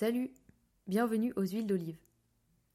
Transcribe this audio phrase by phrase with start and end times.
[0.00, 0.32] Salut,
[0.86, 1.98] bienvenue aux huiles d'olive.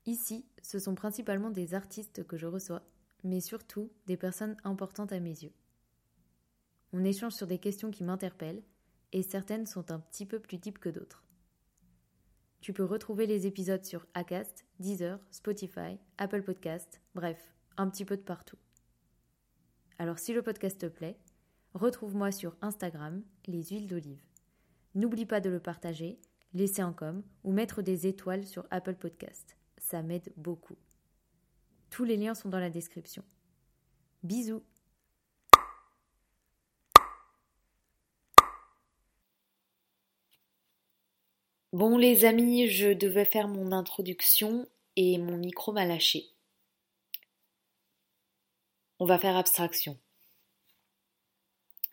[0.05, 2.83] Ici, ce sont principalement des artistes que je reçois,
[3.24, 5.53] mais surtout des personnes importantes à mes yeux.
[6.94, 8.62] On échange sur des questions qui m'interpellent,
[9.12, 11.24] et certaines sont un petit peu plus deep que d'autres.
[12.62, 18.17] Tu peux retrouver les épisodes sur Acast, Deezer, Spotify, Apple Podcast, bref, un petit peu
[18.17, 18.59] de partout.
[19.98, 21.17] Alors si le podcast te plaît,
[21.73, 24.21] retrouve-moi sur Instagram, les huiles d'olive.
[24.94, 26.20] N'oublie pas de le partager,
[26.55, 29.58] laisser un com ou mettre des étoiles sur Apple Podcast.
[29.77, 30.78] Ça m'aide beaucoup.
[31.91, 33.23] Tous les liens sont dans la description.
[34.23, 34.64] Bisous
[41.73, 46.30] Bon les amis, je devais faire mon introduction et mon micro m'a lâché.
[49.00, 50.00] On va faire abstraction.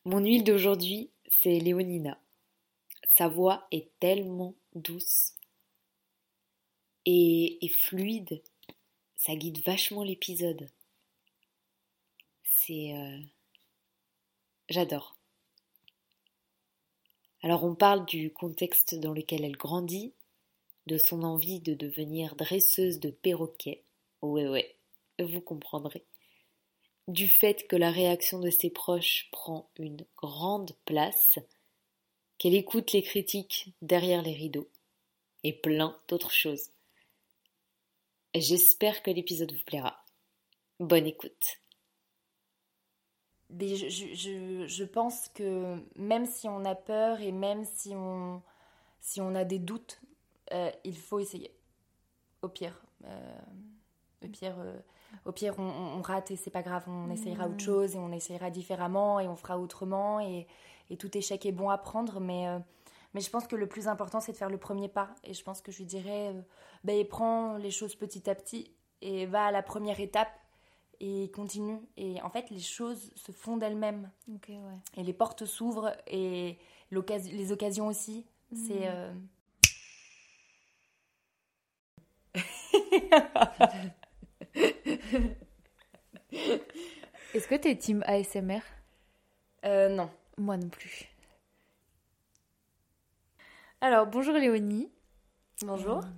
[0.05, 2.22] Mon huile d'aujourd'hui, c'est Léonina.
[3.17, 5.35] Sa voix est tellement douce
[7.05, 8.43] et, fluide.
[9.17, 10.71] Ça guide vachement l'épisode.
[12.43, 12.95] C'est...
[12.97, 13.19] Euh,
[14.71, 15.15] j'adore.
[17.43, 20.15] Alors on parle du contexte dans lequel elle grandit,
[20.87, 23.83] de son envie de devenir dresseuse de perroquets.
[24.23, 24.75] Ouais ouais,
[25.19, 26.05] vous comprendrez.
[27.09, 31.39] Du fait que la réaction de ses proches prend une grande place,
[32.43, 34.69] qu'elle écoute les critiques derrière les rideaux,
[35.45, 36.71] et plein d'autres choses.
[38.35, 40.05] J'espère que l'épisode vous plaira.
[40.81, 41.61] Bonne écoute
[43.61, 48.43] je, je, pense que même si on a peur et même si on,
[48.99, 50.01] si on a des doutes,
[50.53, 51.55] euh, il faut essayer.
[52.41, 52.83] Au pire.
[53.05, 53.41] Euh,
[54.25, 54.81] au pire, euh,
[55.27, 57.61] au pire on, rate et c'est pas grave, on essayera autre mm.
[57.61, 60.49] chose et on essayera différemment et on fera autrement et,
[60.93, 62.21] et tout échec est bon à prendre.
[62.21, 62.47] Mais,
[63.15, 65.15] mais je pense que le plus important, c'est de faire le premier pas.
[65.25, 66.35] Et je pense que je lui dirais,
[66.85, 70.31] ben, prends les choses petit à petit et va à la première étape
[71.01, 71.81] et continue.
[71.97, 74.11] Et en fait, les choses se font d'elles-mêmes.
[74.97, 76.59] Et les portes s'ouvrent et
[76.91, 78.25] les occasions aussi.
[78.55, 78.75] C'est.
[78.75, 78.83] Mhm.
[78.85, 79.13] Euh,
[87.35, 88.61] Est-ce que t'es team ASMR
[89.65, 90.11] euh, Non.
[90.39, 91.09] Moi non plus.
[93.81, 94.91] Alors, bonjour Léonie.
[95.63, 95.99] Bonjour.
[95.99, 96.09] Euh,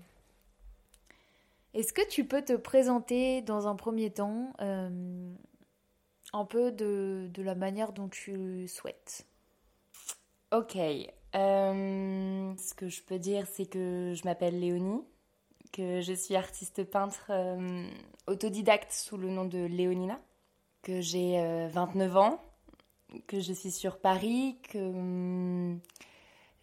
[1.74, 5.34] est-ce que tu peux te présenter dans un premier temps euh,
[6.32, 9.26] un peu de, la manière dont tu souhaites?
[10.52, 10.76] Ok.
[10.76, 15.02] Euh, ce que je peux dire, c'est que je m'appelle Léonie,
[15.72, 17.88] que je suis artiste peintre euh,
[18.28, 20.20] autodidacte sous le nom de Léonina,
[20.82, 22.40] que j'ai 29 ans,
[23.26, 25.80] que je suis sur Paris, que hum,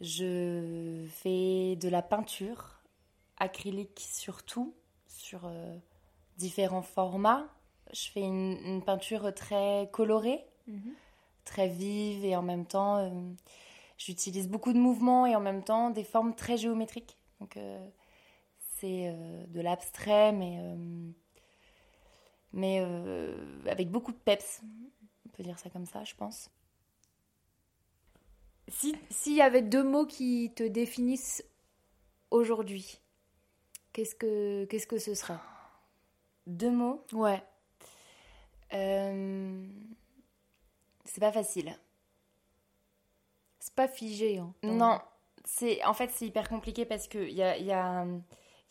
[0.01, 2.81] je fais de la peinture
[3.37, 4.73] acrylique surtout
[5.07, 5.75] sur euh,
[6.37, 7.47] différents formats.
[7.93, 10.93] Je fais une, peinture très colorée, mhm.
[11.43, 13.09] très vive et en même temps, euh,
[13.97, 17.17] j'utilise beaucoup de mouvements et en même temps des formes très géométriques.
[17.39, 17.85] Donc euh,
[18.79, 19.15] c'est
[19.49, 20.59] de l'abstrait, mais,
[22.53, 22.83] mais
[23.67, 24.61] avec beaucoup de peps.
[25.41, 26.51] Peut dire ça comme ça, je pense.
[28.69, 31.43] S'il y avait deux mots qui te définissent
[32.29, 33.01] aujourd'hui,
[33.91, 35.41] qu'est-ce que, qu'est-ce que ce sera
[36.45, 37.03] Deux mots?
[37.11, 37.41] Ouais.
[38.73, 39.65] Euh,
[41.05, 41.75] c'est pas facile.
[43.57, 44.37] C'est pas figé.
[44.37, 45.01] Hein, non,
[45.43, 48.05] c'est en fait c'est hyper compliqué parce que il y a, y, a,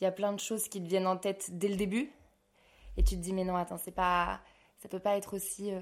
[0.00, 2.12] y a plein de choses qui te viennent en tête dès le début
[2.96, 4.40] et tu te dis mais non attends c'est pas
[4.80, 5.72] ça peut pas être aussi.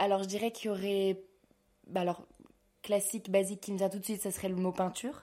[0.00, 1.22] Alors je dirais qu'il y aurait
[1.86, 2.26] bah alors
[2.82, 5.22] classique basique qui me vient tout de suite ça serait le mot peinture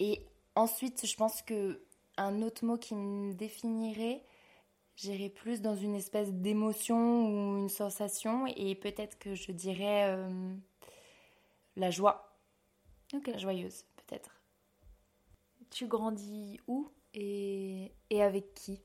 [0.00, 0.20] et
[0.54, 1.80] ensuite, je pense que
[2.16, 4.22] un autre mot qui me définirait,
[4.96, 10.54] j'irais plus dans une espèce d'émotion ou une sensation, et peut-être que je dirais euh,
[11.76, 12.36] la joie.
[13.12, 13.36] Ok.
[13.38, 14.40] Joyeuse, peut-être.
[15.70, 18.80] Tu grandis où et, et avec qui?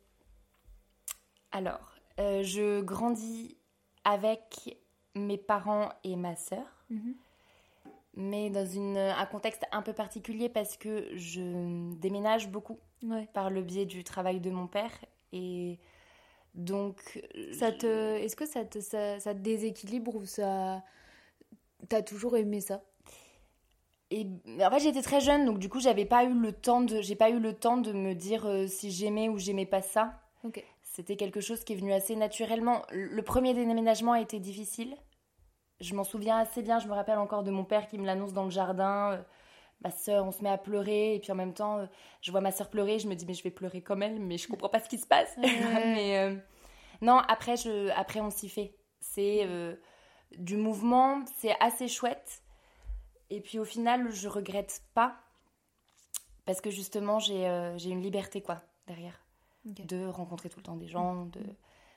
[1.51, 3.57] Alors, euh, je grandis
[4.03, 4.77] avec
[5.15, 6.65] mes parents et ma sœur.
[6.89, 7.15] Mhm.
[8.15, 12.79] mais dans une, un contexte un peu particulier parce que je déménage beaucoup
[13.33, 14.91] par le biais du travail de mon père
[15.31, 15.77] et
[16.55, 17.21] donc
[17.53, 17.85] ça te
[18.17, 20.83] est-ce que ça te ça, ça te déséquilibre ou ça
[21.87, 22.81] t'as toujours aimé ça?
[24.11, 24.25] Et
[24.59, 27.15] en fait j'étais très jeune donc du coup j'avais pas eu le temps de j'ai
[27.15, 30.19] pas eu le temps de me dire euh, si j'aimais ou j'aimais pas ça
[30.99, 34.97] c'était quelque chose qui est venu assez naturellement le premier déménagement a été difficile
[35.79, 38.33] Je m'en souviens assez bien, je me rappelle encore de mon père qui me l'annonce
[38.33, 39.13] dans le jardin.
[39.13, 39.23] euh,
[39.81, 41.85] ma sœur, on se met à pleurer, et puis en même temps, euh,
[42.19, 44.37] je vois ma sœur pleurer, je me dis, mais je vais pleurer comme elle, mais
[44.37, 45.33] je comprends pas ce qui se passe.
[45.37, 46.35] mais euh,
[47.01, 48.75] non, après, je, après on s'y fait.
[48.99, 49.75] C'est euh,
[50.37, 52.43] du mouvement, c'est assez chouette.
[53.29, 55.15] Et puis au final, je regrette pas,
[56.45, 59.17] parce que justement, j'ai euh, j'ai une liberté, quoi, derrière.
[59.85, 61.41] De rencontrer tout le temps des gens, de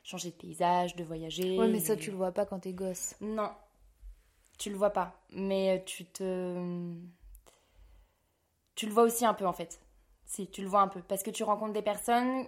[0.05, 1.59] changer de paysage, de voyager.
[1.59, 3.15] Ouais, mais ça, tu le vois pas quand t'es gosse.
[3.21, 3.51] Non,
[4.59, 6.95] tu le vois pas, mais tu te.
[8.75, 9.81] Tu le vois aussi un peu en fait.
[10.25, 11.01] Si, tu le vois un peu.
[11.03, 12.47] Parce que tu rencontres des personnes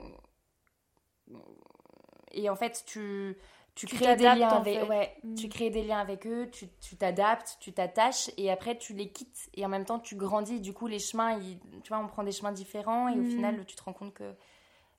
[2.33, 3.37] et en fait, tu,
[3.75, 4.83] tu, Tu crées des liens en avec fait.
[4.89, 5.35] ouais, Mm.
[5.37, 9.49] tu crées des liens avec eux, tu t'adaptes, tu t'attaches et après tu les quittes
[9.55, 10.61] et en même temps tu grandis.
[10.61, 13.31] Du coup, les chemins, ils- tu vois, on prend des chemins différents et au Mm.
[13.31, 14.35] final, tu te rends compte que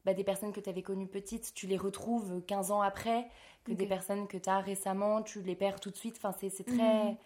[0.05, 3.27] bah, des personnes que tu avais connues petites, tu les retrouves 15 ans après,
[3.63, 6.15] que des personnes que tu as récemment, tu les perds tout de suite.
[6.17, 7.03] Enfin, c'est très.
[7.11, 7.17] Mhm.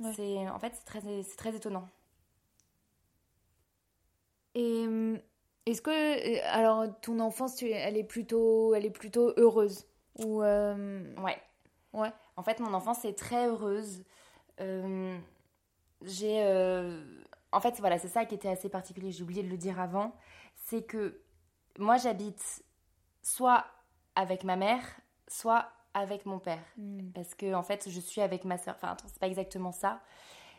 [0.00, 0.12] Ouais.
[0.16, 1.86] c'est En fait, c'est très, c'est très étonnant.
[4.54, 5.18] Et hum,
[5.66, 9.86] est-ce que euh, alors ton enfance, tu- elle est plutôt, elle est plutôt heureuse
[10.18, 11.38] ou euh, Ouais.
[11.92, 12.10] ouais.
[12.36, 14.02] En fait, mon enfance est très heureuse.
[14.60, 15.16] Euh,
[16.02, 16.42] j'ai.
[16.42, 17.00] euh,
[17.52, 19.10] En fait, voilà, c'est ça qui était assez particulier.
[19.12, 20.14] J'ai oublié de le dire avant.
[20.66, 21.20] C'est que
[21.78, 22.64] moi, j'habite
[23.22, 23.64] soit
[24.14, 24.82] avec ma mère,
[25.28, 26.64] soit avec mon père.
[26.76, 27.10] Hmm.
[27.14, 28.74] Parce que, en fait, je suis avec ma soeur.
[28.76, 30.00] Enfin, attends, c'est pas exactement ça.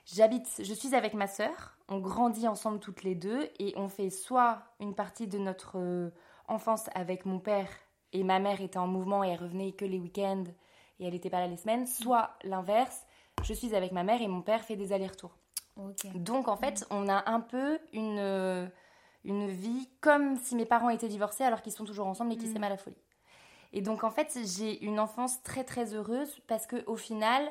[0.06, 1.78] J'habite, je suis avec ma sœur.
[1.88, 6.10] On grandit ensemble toutes les deux et on fait soit une partie de notre euh,
[6.48, 7.70] enfance avec mon père
[8.14, 10.44] et ma mère était en mouvement et elle revenait que les week-ends
[11.00, 13.06] et elle n'était pas là les semaines, soit l'inverse.
[13.44, 15.36] Je suis avec ma mère et mon père fait des allers-retours.
[16.16, 18.68] Donc en fait, on a un peu une, euh,
[19.24, 22.50] une vie comme si mes parents étaient divorcés alors qu'ils sont toujours ensemble et qu'ils
[22.50, 22.54] Mm.
[22.54, 22.98] s'aiment à la folie.
[23.74, 27.50] Et donc en fait, j'ai une enfance très très heureuse parce que au final,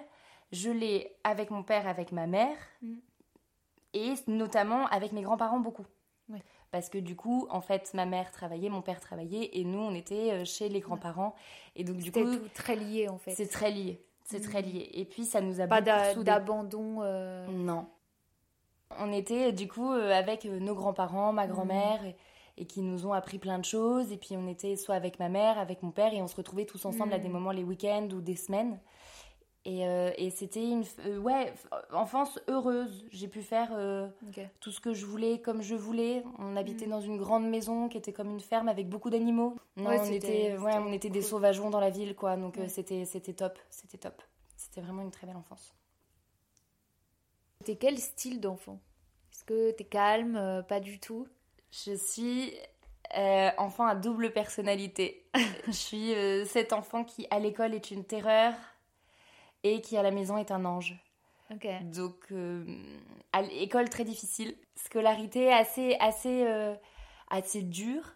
[0.53, 2.95] je l'ai avec mon père, avec ma mère Mm.
[3.95, 5.87] et notamment avec mes grands-parents beaucoup.
[6.71, 9.93] Parce que du coup, en fait, ma mère travaillait, mon père travaillait et nous, on
[9.93, 11.35] était euh, chez les grands-parents.
[11.75, 13.33] Et donc du coup, tout très lié en fait.
[13.35, 14.01] c'est très lié.
[14.25, 14.43] C'est Mm.
[14.49, 14.89] très lié.
[14.95, 16.99] Et puis ça nous a Pas beaucoup d'abandon.
[17.03, 17.89] euh, Non.
[18.99, 22.17] On était du coup euh, avec euh, nos grands-parents, ma grand-mère, et,
[22.59, 24.11] et qui nous ont appris plein de choses.
[24.13, 26.67] Et puis on était soit avec ma mère, avec mon père, et on se retrouvait
[26.67, 27.35] tous ensemble à des Mhm.
[27.35, 28.81] moments les week-ends ou des semaines.
[29.67, 31.53] Et, euh, et c'était une euh, ouais,
[31.93, 33.05] enfance heureuse.
[33.13, 34.09] J'ai pu faire euh,
[34.59, 36.25] tout ce que je voulais comme je voulais.
[36.39, 36.91] On habitait Mhm.
[36.93, 39.57] dans une grande maison qui était comme une ferme avec beaucoup d'animaux.
[39.77, 42.37] Non, Ouais, on était, ouais, on était des sauvageons dans la ville, quoi.
[42.39, 44.23] Donc c'était, c'était top, c'était top.
[44.57, 45.75] C'était vraiment une très belle enfance.
[47.65, 48.81] T'es quel style d'enfant?
[49.33, 51.29] Est-ce que t'es calme euh, Pas du tout?
[51.71, 52.55] Je suis
[53.19, 55.27] euh, enfant à double personnalité.
[55.67, 58.55] je suis euh, cet enfant qui, à l'école, est une terreur
[59.63, 60.97] et qui, à la maison, est un ange.
[61.53, 61.67] Ok.
[61.83, 62.65] Donc, euh,
[63.33, 64.57] à l'école, très difficile.
[64.75, 66.47] Scolarité assez, assez,
[67.29, 68.15] assez dure.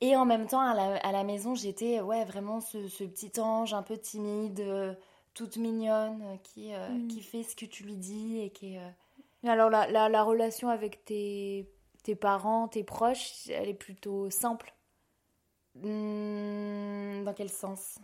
[0.00, 3.38] Et en même temps, à la, à la maison, j'étais ouais, vraiment ce, ce petit
[3.38, 4.96] ange un peu timide,
[5.34, 7.08] toute mignonne, euh, qui, euh, Mm.
[7.08, 8.88] qui fait ce que tu lui dis et qui euh,
[9.46, 11.68] Alors la, la, la relation avec tes,
[12.02, 14.72] tes parents, tes proches, elle est plutôt simple.
[15.74, 17.96] hmm, dans quel sens?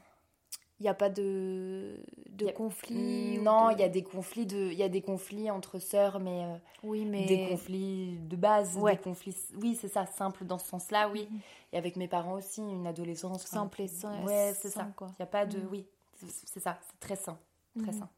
[0.79, 4.03] Il n'y a pas de, de a- conflit ou Non, de- il y a des
[4.03, 7.27] conflits de, il y a des conflits entre sœurs, mais, euh, Oui, mais...
[7.27, 8.97] des conflits de base, Ouais.
[8.97, 9.37] des conflits.
[9.61, 11.29] Oui, c'est ça, simple dans ce sens-là, oui.
[11.31, 11.41] Mhm.
[11.75, 14.89] Et avec mes parents aussi, une adolescence Simple et sain- Ouais, c'est ça.
[15.01, 15.69] Il y a pas de, Mhm.
[15.71, 15.87] oui,
[16.29, 17.39] c'est ça, c'est très sain,
[17.79, 17.99] très Mhm.
[18.01, 18.11] sain.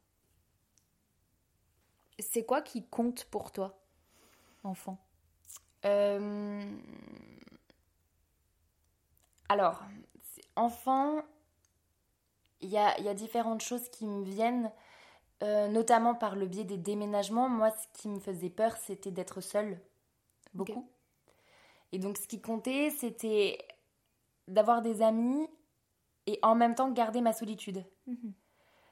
[2.18, 3.78] C'est quoi qui compte pour toi,
[4.64, 4.98] enfant?
[5.84, 6.62] Euh,
[9.48, 9.82] Alors,
[10.56, 11.22] enfant,
[12.60, 14.72] il y a, il y a différentes choses qui me viennent,
[15.42, 17.48] euh, notamment par le biais des déménagements.
[17.50, 19.78] Moi, ce qui me faisait peur, c'était d'être seule,
[20.54, 20.88] beaucoup.
[21.92, 23.58] Et donc, ce qui comptait, c'était
[24.48, 25.46] d'avoir des amis
[26.26, 27.84] et en même temps garder ma solitude.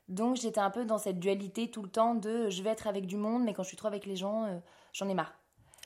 [0.09, 3.07] Donc, j'étais un peu dans cette dualité tout le temps de je vais être avec
[3.07, 4.59] du monde, mais quand je suis trop avec les gens, euh,
[4.93, 5.35] j'en ai marre.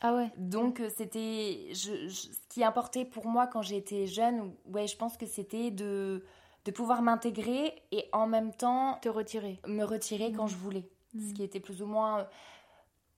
[0.00, 4.54] Ah ouais Donc euh, c'était je- je- ce qui importait pour moi quand j'étais jeune,
[4.66, 6.24] ouais, je pense que c'était de
[6.64, 9.60] de pouvoir m'intégrer et en même temps Te retirer.
[9.66, 10.48] me retirer quand Mhm.
[10.50, 10.88] je voulais.
[11.12, 11.32] Ce Mhm.
[11.34, 12.24] qui était plus ou moins euh,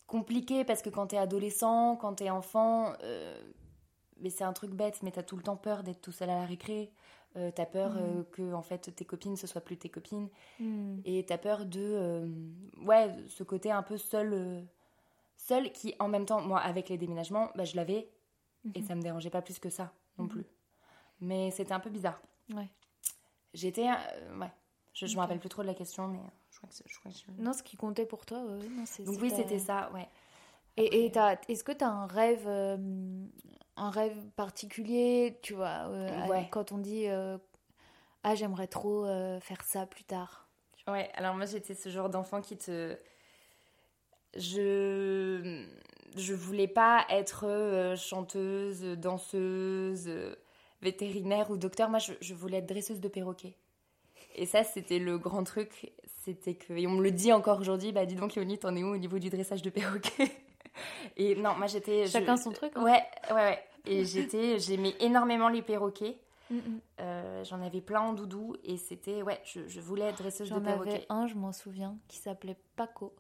[0.09, 3.41] compliqué parce que quand t'es adolescent, quand t'es enfant, euh,
[4.19, 6.35] mais c'est un truc bête, mais t'as tout le temps peur d'être tout seul à
[6.41, 6.93] la récré.
[7.37, 7.99] Euh, t'as peur Mhm.
[8.01, 10.29] euh, que en fait tes copines ce soient plus tes copines
[10.59, 11.01] Hmm.
[11.05, 12.29] et t'as peur de euh,
[12.83, 14.63] ouais ce côté un peu seul euh,
[15.37, 18.09] seul qui en même temps moi avec les déménagements bah, je l'avais
[18.75, 18.87] et Mhm.
[18.87, 20.31] ça me dérangeait pas plus que ça non Mhm.
[20.31, 20.47] plus
[21.21, 22.21] mais c'était un peu bizarre
[22.55, 22.69] Ouais.
[23.53, 24.51] j'étais ouais
[24.95, 27.13] Je, je me rappelle plus trop de la question, mais je crois que, je crois
[27.13, 29.05] que je- Non, ce qui comptait pour toi, ouais, non, c'est.
[29.05, 30.09] Donc oui, c'était ça, ouais.
[30.79, 32.49] Et, et t'as- est-ce que tu as un rêve,
[33.77, 36.49] un rêve particulier, tu vois, euh, Ouais.
[36.51, 37.37] quand on dit euh,
[38.23, 40.49] ah j'aimerais trop euh, faire ça plus tard.
[40.89, 42.97] Ouais, alors moi j'étais ce genre d'enfant qui te.
[44.35, 45.65] Je.
[46.17, 50.11] Je voulais pas être chanteuse, danseuse,
[50.81, 51.91] vétérinaire ou docteur.
[51.91, 53.55] Moi je, je voulais être dresseuse de perroquet.
[54.35, 55.93] Et ça c'était le grand truc.
[56.25, 56.73] C'était que.
[56.73, 58.97] Et on me le dit encore aujourd'hui, bah dis donc Yoni, t'en es où au
[58.97, 60.31] niveau du dressage de perroquet
[61.17, 62.07] Et non, moi j'étais.
[62.07, 62.73] je- Chacun son truc.
[62.77, 62.83] hein.
[62.83, 63.65] Ouais, ouais, ouais.
[63.87, 64.59] Et j'étais.
[64.59, 66.17] J'aimais énormément les perroquets.
[66.51, 66.81] Mm, mm.
[67.01, 69.23] Euh, J'en avais plein en doudou et c'était.
[69.23, 70.91] Ouais, je, je voulais être dresseuse de J'en perroquet.
[70.91, 73.15] avais un, je m'en souviens, qui s'appelait Paco.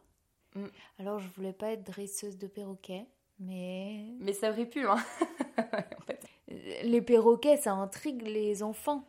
[0.54, 0.64] Mm.
[1.00, 3.04] Alors je voulais pas être dresseuse de perroquet,
[3.40, 4.96] mais Mais ça aurait pu, hein.
[5.58, 6.24] en fait.
[6.50, 9.04] Euh, les perroquets ça intrigue les enfants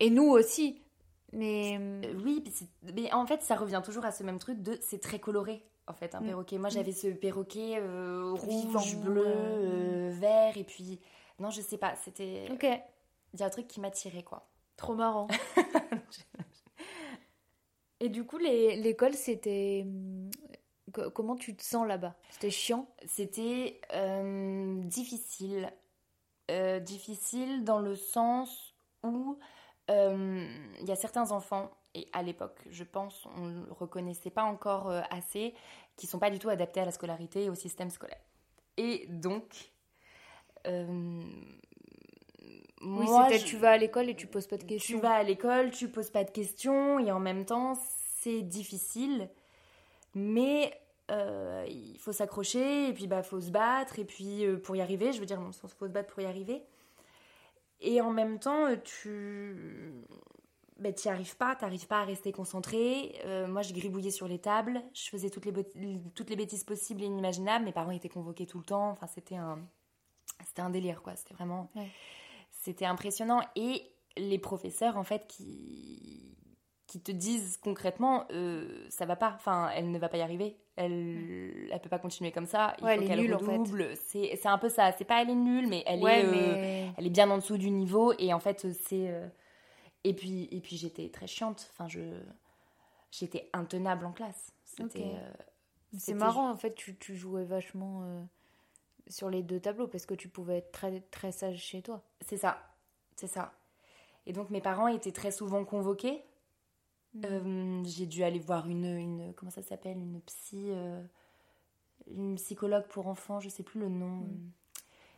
[0.00, 0.80] et nous aussi.
[1.32, 2.44] Mais Euh, oui,
[2.94, 5.92] mais en fait, ça revient toujours à ce même truc de c'est très coloré, en
[5.94, 6.26] fait, un Mm.
[6.26, 6.58] perroquet.
[6.58, 11.00] Moi, j'avais ce perroquet euh, rouge, bleu, euh, euh, vert, et puis.
[11.38, 12.46] Non, je sais pas, c'était.
[12.50, 12.66] ok,
[13.34, 14.48] Il y a un truc qui m'attirait, quoi.
[14.76, 15.26] trop marrant.
[18.00, 19.86] Et du coup, l'école, c'était.
[20.92, 22.14] co- Comment tu te sens là-bas?
[22.30, 22.86] C'était chiant?
[23.06, 25.72] C'était euh, difficile.
[26.82, 29.38] Difficile dans le sens où
[29.88, 34.44] il y a certains enfants, et à l'époque, je pense, on ne le reconnaissait pas
[34.44, 35.54] encore euh, assez,
[35.96, 38.20] qui sont pas du tout adaptés à la scolarité et au système scolaire.
[38.76, 39.72] Et donc,
[40.66, 41.22] euh,
[42.82, 44.96] Oui, c'était je- tu vas à l'école et tu poses pas de questions.
[44.96, 47.74] tu vas à l'école, tu poses pas de questions et en même temps
[48.20, 49.30] c'est difficile,
[50.14, 50.72] mais
[51.10, 54.80] euh, il faut s'accrocher et puis bah faut se battre et puis euh, pour y
[54.80, 56.62] arriver, je veux dire, il faut se battre pour y arriver.
[57.80, 59.92] Et en même temps, tu
[60.78, 63.14] bah, t'y arrives pas, t'arrives pas à rester concentré.
[63.24, 65.52] Euh, moi, je gribouillais sur les tables, je faisais toutes les,
[66.14, 67.64] toutes les bêtises possibles et inimaginables.
[67.64, 68.90] Mes parents étaient convoqués tout le temps.
[68.90, 69.58] Enfin, c'était un,
[70.46, 71.14] c'était un délire, quoi.
[71.16, 71.88] C'était vraiment, Ouais.
[72.50, 73.40] c'était impressionnant.
[73.56, 73.82] Et
[74.16, 76.36] les professeurs, en fait, qui,
[76.86, 79.32] qui te disent concrètement, euh, ça va pas.
[79.36, 80.56] Enfin, elle ne va pas y arriver.
[80.76, 82.74] Elle, elle peut pas continuer comme ça.
[82.78, 83.58] Il Ouais, faut elle est qu'elle nulle, en fait.
[83.58, 83.94] redouble.
[83.96, 84.90] C'est, un peu ça.
[84.98, 86.24] C'est pas elle est nulle, mais elle ouais, est.
[86.26, 89.28] euh, elle est bien en dessous du niveau et en fait c'est euh,
[90.04, 91.68] et puis et puis j'étais très chiante.
[91.72, 92.00] Enfin je
[93.18, 94.52] j'étais intenable en classe.
[94.64, 95.32] C'était euh,
[95.98, 98.22] C'est marrant, en fait, tu, tu jouais vachement euh,
[99.08, 102.02] sur les deux tableaux parce que tu pouvais être très, très sage chez toi.
[102.20, 102.58] c'est ça.
[103.16, 103.52] C'est ça.
[104.26, 106.24] Et donc mes parents étaient très souvent convoqués.
[107.14, 107.24] Mm.
[107.24, 109.98] Euh, j'ai dû aller voir une une comment ça s'appelle?
[109.98, 110.70] Une psy
[112.08, 114.22] une psychologue pour enfants je sais plus le nom.
[114.22, 114.50] Mm.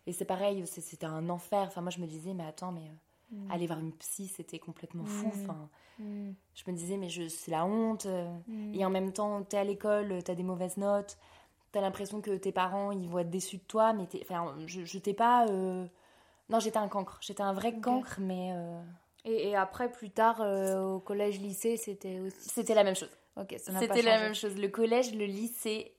[0.09, 1.63] et c'est pareil c'était un enfer.
[1.69, 2.91] Enfin moi je me disais mais attends mais
[3.33, 3.51] Mm.
[3.51, 5.31] aller voir une psy c'était complètement fou Mm.
[5.43, 5.69] enfin
[5.99, 6.31] Mm.
[6.55, 8.31] je me disais mais c'est la honte euh.
[8.75, 11.17] Et en même temps, t'es à l'école, t'as des mauvaises notes,
[11.73, 14.99] t'as l'impression que tes parents, ils vont être déçus de toi, mais enfin, je, je
[14.99, 15.47] t'ai pas...
[15.49, 15.87] euh,
[16.51, 17.19] Non, j'étais un cancre.
[17.23, 18.81] J'étais un vrai cancre, mais euh,
[19.25, 22.49] Et, et après, plus tard, euh, au collège-lycée, c'était aussi.
[22.51, 23.11] c'était la même chose.
[23.37, 24.57] Ok, ça n'a pas C'était la même chose.
[24.57, 25.93] Le collège, le lycée.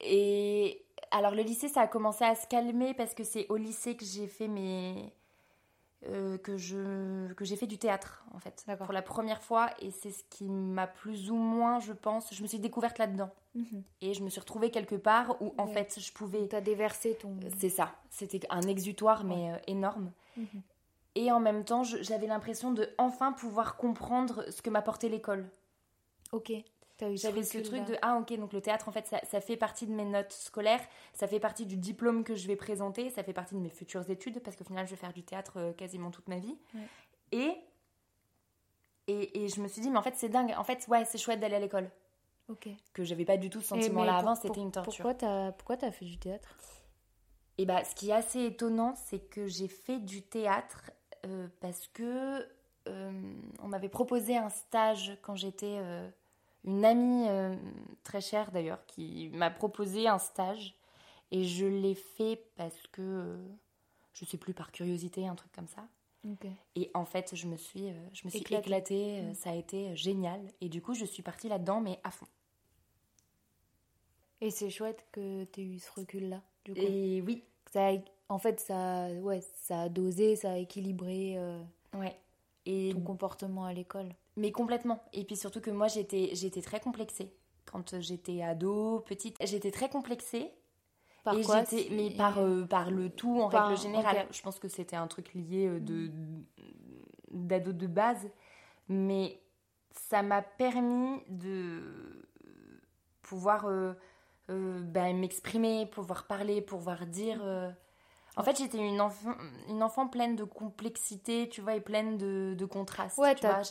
[0.00, 3.96] Et alors, le lycée, ça a commencé à se calmer parce que c'est au lycée
[3.96, 5.12] que j'ai fait mes...
[6.08, 9.90] euh, que je que j'ai fait du théâtre en fait pour la première fois et
[9.90, 13.84] c'est ce qui m'a plus ou moins je pense je me suis découverte là-dedans Mhm.
[14.00, 17.38] et je me suis retrouvée quelque part où en fait je pouvais T'as déversé ton.
[17.58, 20.10] C'est ça, c'était un exutoire mais euh, énorme.
[20.36, 20.62] Mhm.
[21.14, 25.48] Et en même temps, j'avais l'impression de enfin pouvoir comprendre ce que m'apportait l'école.
[26.32, 26.52] Ok.
[27.00, 29.86] J'avais ce truc de ah ok donc le théâtre en fait ça, ça fait partie
[29.86, 30.80] de mes notes scolaires,
[31.12, 34.08] ça fait partie du diplôme que je vais présenter, ça fait partie de mes futures
[34.10, 36.56] études parce qu'au final je vais faire du théâtre euh, quasiment toute ma vie.
[36.74, 36.86] Ouais.
[37.32, 37.52] Et,
[39.08, 41.18] et et je me suis dit mais en fait c'est dingue, en fait ouais c'est
[41.18, 41.90] chouette d'aller à l'école.
[42.48, 42.68] Ok.
[42.92, 44.92] Que j'avais pas du tout ce sentiment là pour- avant, c'était une torture.
[44.92, 46.56] Pourquoi t'as pourquoi t'as fait du théâtre?
[47.56, 50.90] Et bah, ce qui est assez étonnant, c'est que j'ai fait du théâtre
[51.24, 52.46] euh, parce que
[52.88, 53.32] euh,
[53.62, 56.08] on m'avait proposé un stage quand j'étais euh,
[56.64, 57.54] une amie euh,
[58.02, 60.74] très chère d'ailleurs qui m'a proposé un stage
[61.30, 63.36] et je l'ai fait parce que euh,
[64.14, 65.86] je sais plus par curiosité un truc comme ça.
[66.74, 68.62] Et en fait, je me suis, euh, je me suis Éclatée.
[68.62, 69.34] éclatée, euh, Mm.
[69.34, 72.26] ça a été génial et du coup, je suis partie là-dedans mais à fond.
[74.40, 76.40] Et c'est chouette que t'aies eu ce recul-là.
[76.64, 76.80] Du coup.
[76.80, 81.36] Et oui, Ça a- en fait, ça, ouais, ça a dosé, ça a équilibré
[81.94, 82.16] ouais.
[82.66, 84.08] Et ton comportement à l'école.
[84.36, 85.02] Mais complètement.
[85.12, 87.32] Et puis surtout que moi, j'étais, j'étais très complexée.
[87.66, 90.52] Quand j'étais ado, petite, j'étais très complexée.
[91.22, 94.26] Par et quoi mais par, euh, par le tout en Par- règle générale.
[94.30, 96.10] Je pense que c'était un truc lié euh, de,
[97.30, 98.28] d'ado de base.
[98.88, 99.40] Mais
[99.90, 102.26] ça m'a permis de
[103.22, 103.66] pouvoir
[104.48, 107.40] ben, m'exprimer, pouvoir parler, pouvoir dire.
[108.36, 109.34] En fait, j'étais une enfant,
[109.68, 113.16] une enfant pleine de complexité, tu vois, et pleine de, de contrastes.
[113.18, 113.62] Ouais, t'as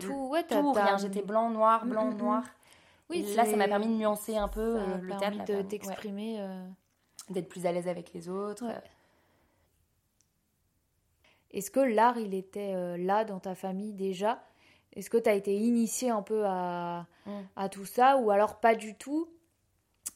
[0.00, 0.96] tout, ouais, tout rien.
[0.96, 2.42] J'étais blanc, noir, blanc, mm, mm, noir.
[3.10, 5.44] Oui, là, ça m'a permis de nuancer un peu le théâtre.
[5.44, 6.44] de t'exprimer.
[7.30, 8.64] D'être plus à l'aise avec les autres.
[11.52, 14.42] Est-ce que l'art, il était euh, là dans ta famille déjà?
[14.94, 17.30] Est-ce que tu as été initié un peu à, mm.
[17.56, 19.28] à, tout ça ou alors pas du tout?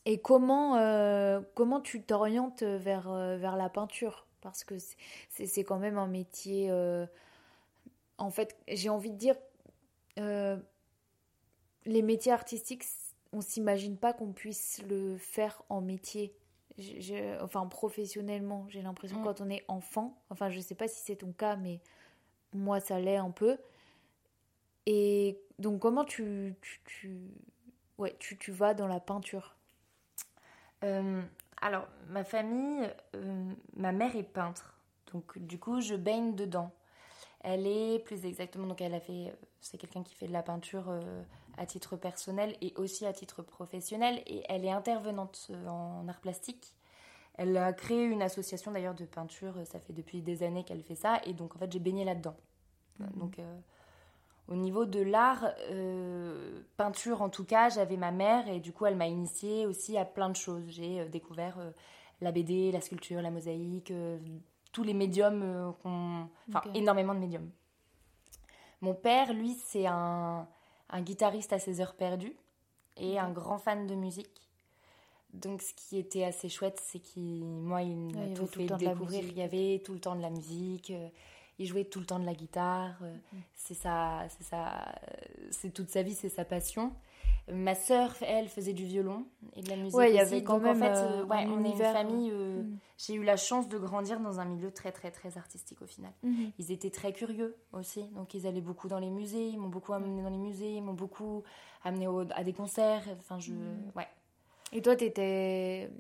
[0.05, 4.27] Et comment, euh, comment tu t'orientes vers, euh, vers la peinture?
[4.41, 4.75] Parce que
[5.31, 6.71] c'est quand même un métier...
[8.19, 9.35] en fait, j'ai envie de dire,
[10.17, 12.85] les métiers artistiques,
[13.33, 16.33] on s'imagine pas qu'on puisse le faire en métier
[17.41, 19.25] enfin professionnellement, j'ai l'impression mm.
[19.25, 21.81] quand on est enfant, enfin je sais pas si c'est ton cas, mais
[22.53, 23.59] moi ça l'est un peu.
[24.87, 27.21] Et donc comment tu, tu, tu
[27.99, 29.56] ouais, tu, tu, vas dans la peinture?
[30.85, 31.23] Euh,
[31.61, 34.79] Alors ma famille, euh, ma mère est peintre,
[35.13, 36.73] donc du coup je baigne dedans.
[37.49, 40.87] Elle est plus exactement, donc elle a fait, c'est quelqu'un qui fait de la peinture
[40.89, 41.23] euh,
[41.57, 44.21] à titre personnel et aussi à titre professionnel.
[44.27, 46.75] Et elle est intervenante euh, en art plastique.
[47.35, 50.97] Elle a créé une association d'ailleurs de peinture, ça fait depuis des années qu'elle fait
[50.97, 51.21] ça.
[51.25, 52.37] Et donc en fait j'ai baigné là-dedans.
[52.99, 53.11] Mhm.
[53.17, 53.59] Donc euh,
[54.49, 58.87] au niveau de l'art, euh, peinture en tout cas, j'avais ma mère et du coup
[58.87, 60.65] elle m'a initiée aussi à plein de choses.
[60.69, 61.59] J'ai découvert
[62.21, 63.93] la BD, la sculpture, la mosaïque,
[64.73, 66.29] tous les médiums, enfin
[66.75, 67.51] énormément de médiums.
[68.83, 70.47] Mon père, lui, c'est un,
[70.91, 72.37] un guitariste à ses heures perdues
[72.97, 74.43] et un grand fan de musique.
[75.33, 79.25] Donc ce qui était assez chouette, c'est qu'il, moi, il m'a tout fait découvrir.
[79.25, 80.93] Il y avait tout le temps de la musique.
[81.57, 82.97] Euh, il jouait tout le temps de la guitare.
[83.03, 83.39] Euh, mm.
[83.55, 84.95] C'est ça, c'est ça,
[85.51, 86.93] c'est toute sa vie, c'est sa passion.
[87.53, 89.95] Ma sœur, elle, faisait du violon et de la musique.
[89.97, 90.83] Ouais, il y avait quand même.
[90.83, 92.31] En fait, euh, ouais, on est une famille.
[92.33, 92.79] Euh, mm.
[92.99, 96.11] J'ai eu la chance de grandir dans un milieu très, très, très artistique au final.
[96.25, 96.53] Mm-hmm.
[96.59, 99.47] Ils étaient très curieux aussi, donc ils allaient beaucoup dans les musées.
[99.47, 100.75] Ils m'ont beaucoup amené dans les musées.
[100.75, 101.45] Ils m'ont beaucoup
[101.85, 103.05] amené à des concerts.
[103.21, 103.93] Enfin, je, mm.
[103.95, 104.09] ouais.
[104.73, 105.95] Et toi, tu étais euh,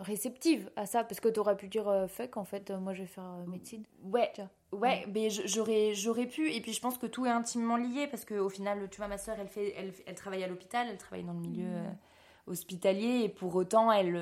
[0.00, 3.02] réceptive à ça parce que tu aurais pu dire euh, fuck en fait moi je
[3.02, 3.84] vais faire euh, médecine.
[4.04, 4.32] Ouais
[4.72, 8.24] ouais mais j'aurais j'aurais pu et puis je pense que tout est intimement lié parce
[8.24, 10.98] que au final tu vois ma soeur elle fait elle, elle travaille à l'hôpital elle
[10.98, 11.96] travaille dans le milieu mm.
[12.46, 14.16] hospitalier et pour autant elle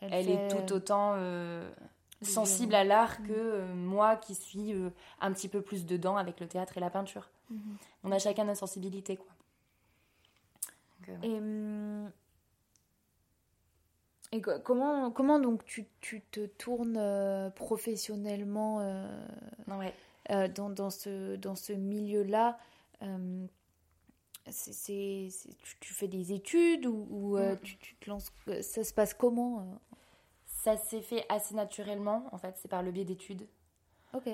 [0.00, 1.16] elle, est tout autant
[2.22, 3.26] sensible à l'art mm.
[3.28, 4.74] que moi qui suis
[5.20, 7.30] un petit peu plus dedans avec le théâtre et la peinture.
[7.52, 7.76] Mm-hmm.
[8.02, 9.28] on a chacun notre sensibilité quoi.
[11.22, 12.25] Et hum, et
[14.64, 19.06] comment, comment donc tu, tu te tournes euh, professionnellement euh,
[20.30, 22.58] euh, dans, dans, ce, dans ce milieu-là
[24.48, 25.28] c'est,
[25.80, 27.58] tu, fais des études ou, mm.
[27.62, 29.80] tu, tu, te lances Ça se passe comment
[30.46, 33.46] Ça s'est fait assez naturellement, en fait, c'est par le biais d'études.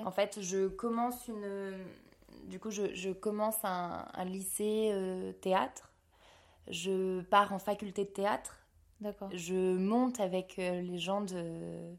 [0.05, 1.77] En fait, je commence une...
[2.45, 4.93] Du coup, je, je commence un, un lycée
[5.41, 5.91] théâtre.
[6.69, 8.62] Je pars en faculté de théâtre
[9.33, 11.95] je monte avec euh, les gens de,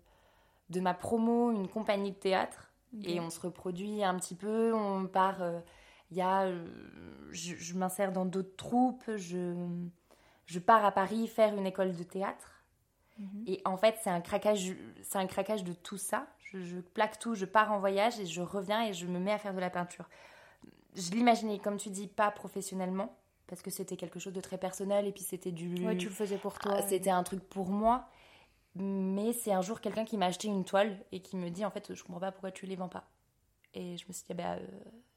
[0.71, 4.73] de ma promo une compagnie de théâtre et on se reproduit un petit peu.
[4.75, 5.43] On part.
[5.43, 5.61] Euh,
[6.11, 6.65] y a, euh,
[7.33, 9.11] je, m'insère dans d'autres troupes.
[9.17, 9.55] Je,
[10.47, 12.63] je pars à Paris faire une école de théâtre.
[13.19, 13.45] Mhm.
[13.47, 16.27] Et en fait, c'est un craquage, c'est un craquage de tout ça.
[16.39, 19.33] Je, je, plaque tout, je pars en voyage et je reviens et je me mets
[19.33, 20.09] à faire de la peinture.
[20.95, 25.07] Je l'imaginais, comme tu dis, pas professionnellement parce que c'était quelque chose de très personnel
[25.07, 25.87] et puis c'était du.
[25.87, 26.77] Ouais, tu le faisais pour toi.
[26.79, 28.09] Ah, c'était un truc pour moi.
[28.77, 31.71] Mais c'est un jour quelqu'un qui m'a acheté une toile et qui me dit en
[31.71, 33.09] fait, je comprends pas pourquoi tu les vends pas.
[33.73, 34.67] Et je me suis dit, bah, euh,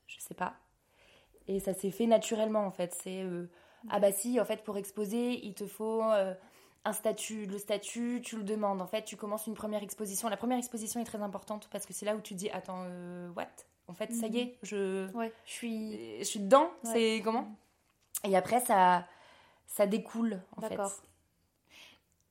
[0.05, 0.55] je sais pas.
[1.47, 2.95] Et ça s'est fait naturellement en fait.
[3.01, 3.49] C'est euh,
[3.89, 6.35] ah bah si, en fait, pour exposer, il te faut euh,
[6.85, 7.47] un statut.
[7.47, 8.81] Le statut, tu le demandes.
[8.81, 10.29] En fait, tu commences une première exposition.
[10.29, 12.85] La première exposition est très importante parce que c'est là où tu dis, attends,
[13.35, 13.47] what?
[13.87, 14.35] En fait, ça y mhm.
[14.35, 15.31] est, je, ouais.
[15.45, 16.69] je suis, je suis dedans.
[16.83, 17.55] C'est comment?
[18.23, 19.05] Et après, ça,
[19.67, 20.69] ça découle, en fait.
[20.69, 20.93] D'accord.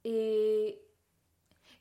[0.05, 0.79] Et,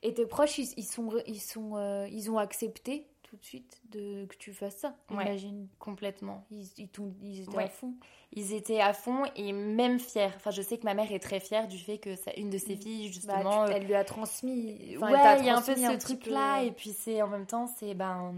[0.02, 4.24] et tes proches, ils, sont, ils, sont, euh, ils ont accepté tout de suite de,
[4.26, 5.68] que tu fasses ça, imagine.
[5.78, 6.44] complètement.
[6.50, 6.88] Ils, ils,
[7.22, 7.94] ils étaient à fond.
[8.32, 10.30] Ils étaient à fond et même fiers.
[10.36, 12.58] Enfin, je sais que ma mère est très fière du fait que ça, une de
[12.58, 12.80] ses mm.
[12.80, 13.66] filles, bah, justement.
[13.66, 14.96] elle lui a transmis.
[14.96, 16.62] ouais, il y a un peu ce truc-là.
[16.62, 18.32] Et puis, c'est en même temps, c'est, ben,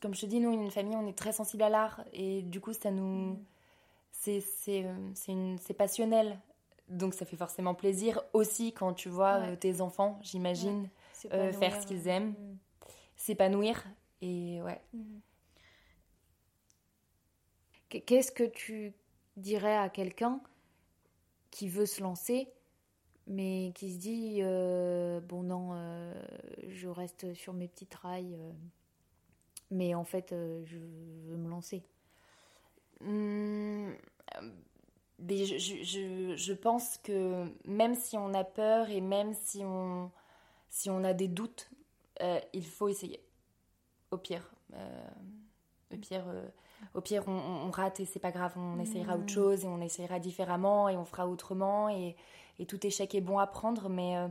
[0.00, 2.02] comme je te dis, nous, une famille, on est très sensible à l'art.
[2.12, 3.34] Et du coup, ça nous.
[3.34, 3.44] Mm
[4.20, 6.38] c'est passionnel.
[6.88, 10.88] Donc ça fait forcément plaisir aussi quand tu vois euh, tes enfants, j'imagine,
[11.32, 12.56] euh, faire ce qu'ils aiment, mm.
[13.16, 13.84] s'épanouir.
[14.22, 14.80] Et ouais.
[14.92, 15.18] Mm.
[17.88, 18.92] Qu'est-ce que tu
[19.36, 20.40] dirais à quelqu'un
[21.50, 22.48] qui veut se lancer,
[23.26, 26.14] mais qui se dit euh, bon non, euh,
[26.68, 28.52] je reste sur mes petits trails, euh,
[29.70, 31.82] mais en fait je veux me lancer?
[33.04, 33.94] Hum,
[35.28, 40.10] je, je, je, pense que même si on a peur et même si on,
[40.68, 41.70] si on a des doutes,
[42.52, 43.24] il faut essayer.
[44.10, 44.52] Au pire.
[45.92, 46.24] au pire
[46.94, 49.28] au pire, on, rate et c'est pas grave, on essayera autre mm.
[49.28, 52.16] chose et on essayera différemment et on fera autrement et,
[52.68, 53.88] tout échec est bon à prendre.
[53.88, 54.28] Mais, euh,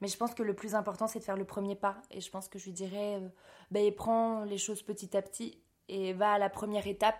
[0.00, 1.96] mais je pense que le plus important, c'est de faire le premier pas.
[2.10, 3.28] Et je pense que je lui dirais, euh,
[3.70, 7.16] ben, prends les choses petit à petit et va à la première étape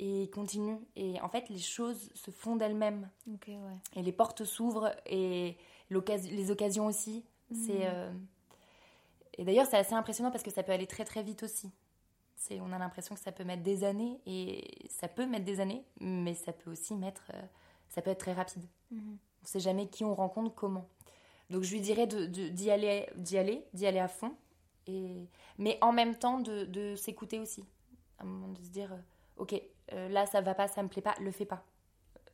[0.00, 0.78] et continue.
[0.96, 3.08] Et en fait, les choses se font d'elles-mêmes.
[3.94, 5.56] Et les portes s'ouvrent et
[5.90, 7.24] les occasions aussi.
[7.52, 7.72] C'est.
[7.72, 7.82] Mm.
[7.82, 8.12] Euh,
[9.38, 11.70] et d'ailleurs, c'est assez impressionnant parce que ça peut aller très très vite aussi
[12.60, 15.84] on a l'impression que ça peut mettre des années et ça peut mettre des années,
[16.00, 17.42] mais ça peut aussi mettre, euh,
[17.88, 18.64] ça peut être très rapide.
[18.90, 19.00] Mhm.
[19.02, 20.88] On ne sait jamais qui on rencontre, comment.
[21.50, 24.34] Donc je lui dirais d'y aller, d'y aller, d'y aller à fond,
[24.86, 25.26] et
[25.58, 27.64] mais en même temps de, s'écouter aussi,
[28.18, 28.98] à un moment de se dire, euh,
[29.36, 29.60] ok,
[29.92, 31.64] euh, là ça va pas, ça me plaît pas, le fais pas.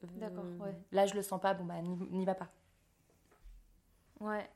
[0.03, 0.45] D'accord.
[0.61, 0.77] Ouais.
[0.93, 2.49] Là je le sens pas, bon bah n'y va pas.
[4.21, 4.49] Ouais.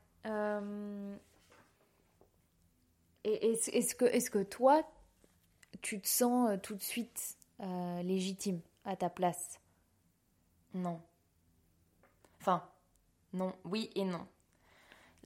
[3.25, 4.83] Et est-ce que, est-ce que toi,
[5.83, 9.61] tu te sens euh, tout de suite euh, légitime à ta place?
[10.73, 11.01] Non.
[12.41, 12.67] Enfin,
[13.33, 14.27] non, oui et non.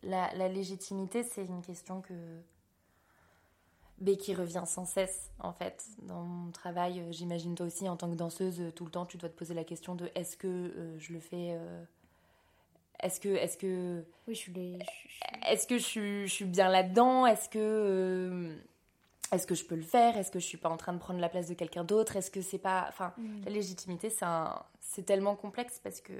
[0.02, 2.42] La, la légitimité, c'est une question que.
[4.00, 5.84] Mais qui revient sans cesse, en fait.
[6.02, 9.16] Dans mon travail, euh, j'imagine toi aussi, en tant que danseuse, tout le temps, tu
[9.16, 11.58] dois te poser la question de est-ce que je le fais.
[13.00, 13.28] est-ce que.
[13.28, 14.04] Est-ce que.
[14.26, 14.78] Oui, je suis.
[15.46, 17.26] Est-ce que je suis, je suis bien là-dedans?
[17.26, 18.56] Est-ce que
[19.34, 20.16] est-ce que je peux le faire?
[20.16, 22.16] Est-ce que je suis pas en train de prendre la place de quelqu'un d'autre?
[22.16, 22.86] Est-ce que c'est pas.
[22.88, 23.44] Enfin, mm.
[23.44, 24.12] la légitimité,
[24.80, 26.12] c'est tellement complexe parce que,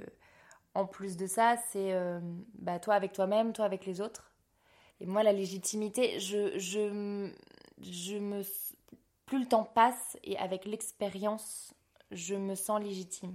[0.73, 2.19] en plus de ça, c'est euh,
[2.59, 4.31] bah, toi avec toi-même, toi avec les autres.
[4.99, 7.31] Et moi, la légitimité, je, je,
[7.91, 8.41] je me.
[9.25, 11.73] Plus le temps passe et avec l'expérience,
[12.11, 13.33] je me sens légitime.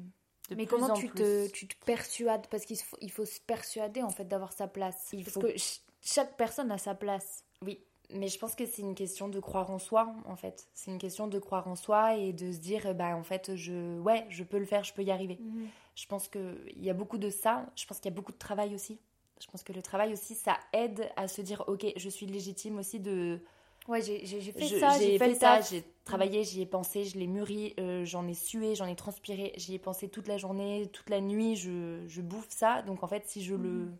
[0.56, 2.46] Mais comment tu te, tu te persuades?
[2.48, 5.08] Parce qu'il faut, il faut se persuader en fait d'avoir sa place.
[5.12, 5.54] Il parce que
[6.00, 7.44] chaque personne a sa place.
[7.62, 7.80] Oui,
[8.12, 10.68] mais je pense que c'est une question de croire en soi, en fait.
[10.74, 13.98] C'est une question de croire en soi et de se dire, bah, en fait, je,
[14.00, 15.38] ouais, je peux le faire, je peux y arriver.
[15.40, 15.68] Mhm.
[15.94, 17.66] Je pense qu'il y a beaucoup de ça.
[17.76, 18.98] Je pense qu'il y a beaucoup de travail aussi.
[19.40, 22.78] Je pense que le travail aussi, ça aide à se dire, ok, je suis légitime
[22.78, 23.40] aussi de.
[23.90, 27.74] Ouais, j'ai fait ça, j'ai fait, ça, j'ai travaillé, j'y ai pensé, je l'ai mûri,
[27.80, 31.20] euh, j'en ai sué, j'en ai transpiré, j'y ai pensé toute la journée, toute la
[31.20, 32.82] nuit, je, je bouffe ça.
[32.82, 33.96] Donc en fait, si je, le, mhm.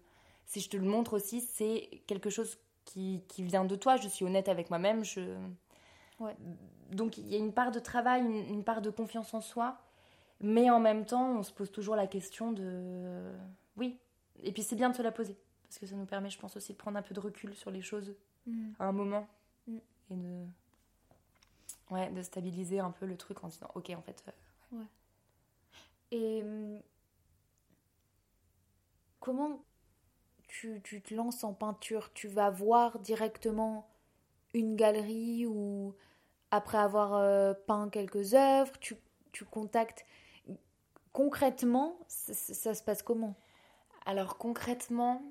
[0.46, 3.96] si je te le montre aussi, c'est quelque chose qui, vient de toi.
[3.96, 5.04] Je suis honnête avec moi-même.
[5.04, 5.36] Je...
[6.92, 9.76] Donc il y a une part de travail, une, part de confiance en soi,
[10.40, 13.32] mais en même temps, on se pose toujours la question de...
[13.76, 13.98] Oui,
[14.44, 16.56] et puis c'est bien de se la poser, parce que ça nous permet, je pense
[16.56, 18.14] aussi, de prendre un peu de recul sur les choses
[18.46, 18.72] mm.
[18.78, 19.26] à un moment,
[19.70, 19.80] mm.
[20.10, 20.46] et de...
[21.90, 24.22] Ouais, de stabiliser un peu le truc en disant, ok, en fait...
[24.28, 24.86] Euh, ouais.
[26.12, 26.80] Et hum,
[29.20, 29.62] comment
[30.48, 33.88] tu, te lances en peinture, tu vas voir directement
[34.52, 35.94] une galerie ou
[36.50, 38.96] après avoir euh, peint quelques œuvres, tu,
[39.50, 40.04] contactes.
[41.12, 43.36] Concrètement, ça, se passe comment?
[44.04, 45.22] Alors concrètement,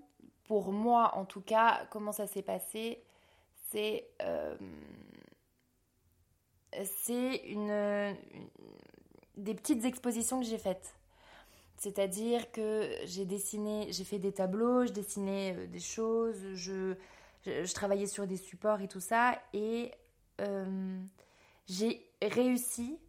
[0.46, 3.04] pour moi en tout cas, comment ça s'est passé?
[3.72, 4.56] C'est euh,
[6.86, 8.16] c'est une,
[9.38, 10.96] des petites expositions que j'ai faites.
[11.78, 16.96] C'est-à-dire que j'ai dessiné, j'ai fait des tableaux, je dessinais euh, des choses, je,
[17.46, 19.42] je, travaillais sur des supports et tout ça.
[19.54, 19.92] Et
[20.42, 21.00] euh,
[21.68, 23.00] j'ai réussi,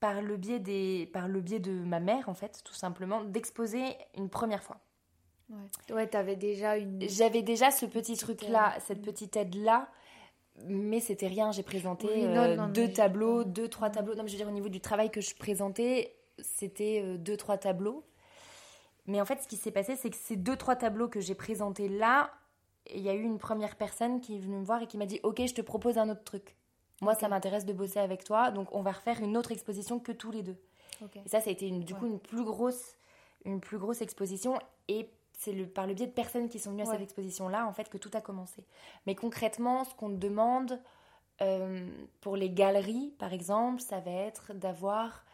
[0.00, 3.84] par le, biais des, par le biais de ma mère, en fait, tout simplement, d'exposer
[4.16, 4.78] une première fois.
[5.48, 7.08] Ouais, ouais t'avais déjà une.
[7.08, 9.88] J'avais déjà ce petit truc-là, cette petite aide-là
[10.66, 11.52] mais c'était rien.
[11.52, 14.14] J'ai présenté euh, deux tableaux, deux, trois tableaux.
[14.14, 17.58] Non, mais je veux dire, au niveau du travail que je présentais, c'était deux, trois
[17.58, 18.04] tableaux.
[19.06, 21.34] Mais en fait, ce qui s'est passé, c'est que ces deux, trois tableaux que j'ai
[21.34, 22.30] présentés là,
[22.94, 25.06] il y a eu une première personne qui est venue me voir et qui m'a
[25.06, 26.56] dit Ok, je te propose un autre truc.
[27.00, 30.12] Moi, ça m'intéresse de bosser avec toi, donc on va refaire une autre exposition que
[30.12, 30.56] tous les deux.
[31.24, 32.94] Et ça, ça a été une, du coup une plus grosse,
[33.46, 34.58] une plus grosse exposition.
[34.88, 35.08] Et
[35.40, 37.88] c'est le, par le biais de personnes qui sont venues à cette exposition-là, en fait,
[37.88, 38.62] que tout a commencé.
[39.06, 40.78] Mais concrètement, ce qu'on demande
[41.40, 41.88] euh,
[42.20, 45.24] pour les galeries, par exemple, ça va être d'avoir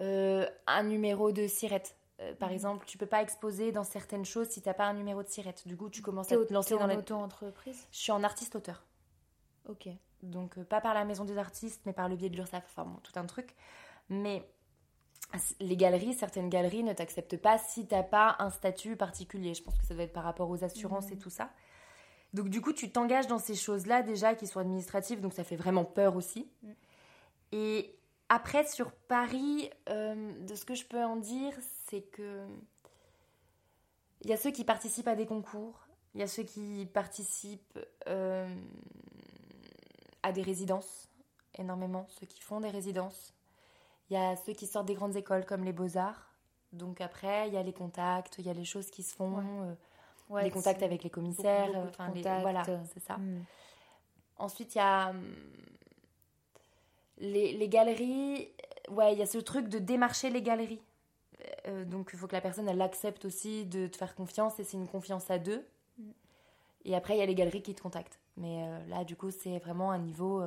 [0.00, 2.54] euh, un numéro de sirette euh, par mhm.
[2.54, 5.28] exemple, tu peux pas exposer dans certaines choses si tu n'as pas un numéro de
[5.28, 5.68] sirette.
[5.68, 7.86] Du coup, tu commences à te lancer dans la auto-entreprise?
[7.92, 8.86] Je suis en artiste-auteur.
[9.68, 9.88] Ok.
[10.22, 12.64] Donc, pas par la maison des artistes, mais par le biais de l'URSSAF.
[12.70, 13.54] Enfin, bon, tout un truc.
[14.08, 14.48] Mais
[15.60, 19.54] les galeries, certaines galeries ne t'acceptent pas si t'as pas un statut particulier.
[19.54, 21.20] Je pense que ça doit être par rapport aux assurances et Mhm.
[21.20, 21.50] tout ça.
[22.32, 25.56] Donc du coup, tu t'engages dans ces choses-là déjà qui sont administratives, donc ça fait
[25.56, 26.48] vraiment peur aussi.
[26.62, 26.72] Mm.
[27.52, 31.52] Et après sur Paris, euh, de ce que je peux en dire,
[31.88, 32.46] c'est que
[34.22, 37.78] il y a ceux qui participent à des concours, il y a ceux qui participent
[38.08, 38.48] euh,
[40.22, 41.08] à des résidences,
[41.58, 43.34] énormément, ceux qui font des résidences.
[44.10, 46.30] Il y a ceux qui sortent des grandes écoles comme les beaux-arts.
[46.72, 49.36] Donc après, il y a les contacts, il y a les choses qui se font,
[49.38, 49.44] Ouais.
[49.70, 49.74] euh,
[50.28, 51.68] Ouais, les contacts avec les commissaires.
[51.72, 53.16] beaucoup les- voilà, c'est ça.
[53.16, 53.44] Mm.
[54.38, 55.24] Ensuite, il y a hum,
[57.18, 58.48] les, les galeries.
[58.90, 60.82] Ouais, il y a ce truc de démarcher les galeries.
[61.66, 64.64] Euh, donc, il faut que la personne, elle accepte aussi de te faire confiance et
[64.64, 65.64] c'est une confiance à deux.
[65.98, 66.10] Mm.
[66.86, 68.18] Et après, il y a les galeries qui te contactent.
[68.36, 70.40] Mais euh, là, du coup, c'est vraiment un niveau.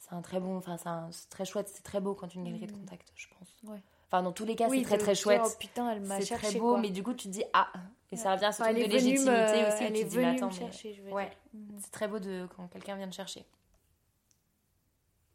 [0.00, 0.56] C'est un très bon.
[0.56, 0.76] Enfin,
[1.12, 1.68] c'est très chouette.
[1.72, 2.80] C'est très beau quand une galerie te Mm.
[2.80, 3.54] contacte, je pense.
[3.70, 3.80] Ouais.
[4.08, 5.42] Enfin, dans tous les cas, Oui, c'est très de très chouette.
[5.44, 6.48] oh, putain, elle m'a C'est cherché.
[6.48, 6.80] très beau, quoi.
[6.80, 7.70] mais du coup, tu te dis ah.
[8.10, 9.84] Et ça revient à ce Enfin, truc de légitimité me- aussi.
[9.84, 11.26] Elle tu est mais venue attends, me mais- chercher, je veux Ouais.
[11.26, 11.36] dire.
[11.54, 11.78] Mhm.
[11.80, 13.44] C'est très beau de quand quelqu'un vient te chercher.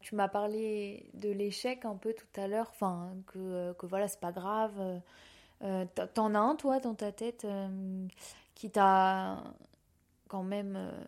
[0.00, 4.20] Tu m'as parlé de l'échec un peu tout à l'heure, enfin que, que voilà, c'est
[4.20, 4.72] pas grave.
[5.62, 8.06] euh, t'en- T'en as un, toi, dans ta tête, euh,
[8.54, 9.42] qui t'a
[10.28, 11.04] quand même euh,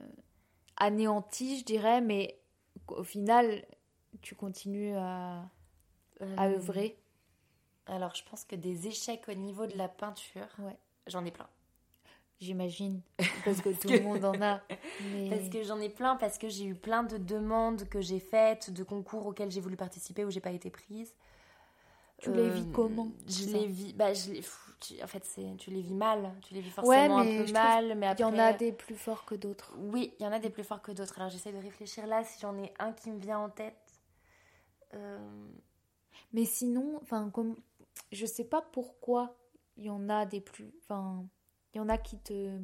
[0.78, 2.38] anéanti, je dirais, mais
[2.92, 3.64] au final,
[4.22, 5.48] tu continues à,
[6.20, 6.96] à Euh, œuvrer.
[7.86, 10.76] Alors, je pense que des échecs au niveau de la peinture, Ouais.
[11.06, 11.48] j'en ai plein.
[12.40, 13.00] J'imagine,
[13.44, 14.60] parce que tout le monde en a.
[15.12, 15.28] Mais...
[15.30, 18.70] Parce que j'en ai plein, parce que j'ai eu plein de demandes que j'ai faites,
[18.70, 21.14] de concours auxquels j'ai voulu participer où j'ai pas été prise.
[22.18, 23.92] Tu les Euh, vis comment, Je les vis.
[23.92, 26.34] Bah, je les, pff, tu- en fait, c'est, tu les vis mal.
[26.42, 28.22] Tu les vis forcément un peu mal, mais Il après.
[28.22, 29.74] y en a des plus forts que d'autres.
[29.78, 31.18] Oui, il y en a des plus forts que d'autres.
[31.18, 33.76] Alors, j'essaie de réfléchir là si j'en ai un qui me vient en tête.
[34.94, 35.18] Euh,
[36.32, 37.56] Mais sinon, enfin, comme
[38.12, 39.36] je sais pas pourquoi
[39.76, 41.26] il y en a des plus, enfin,
[41.74, 42.58] il y en a qui te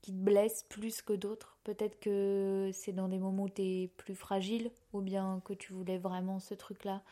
[0.00, 1.58] qui te blessent plus que d'autres.
[1.64, 5.72] Peut-être que c'est dans des moments où tu es plus fragile ou bien que tu
[5.72, 7.02] voulais vraiment ce truc-là.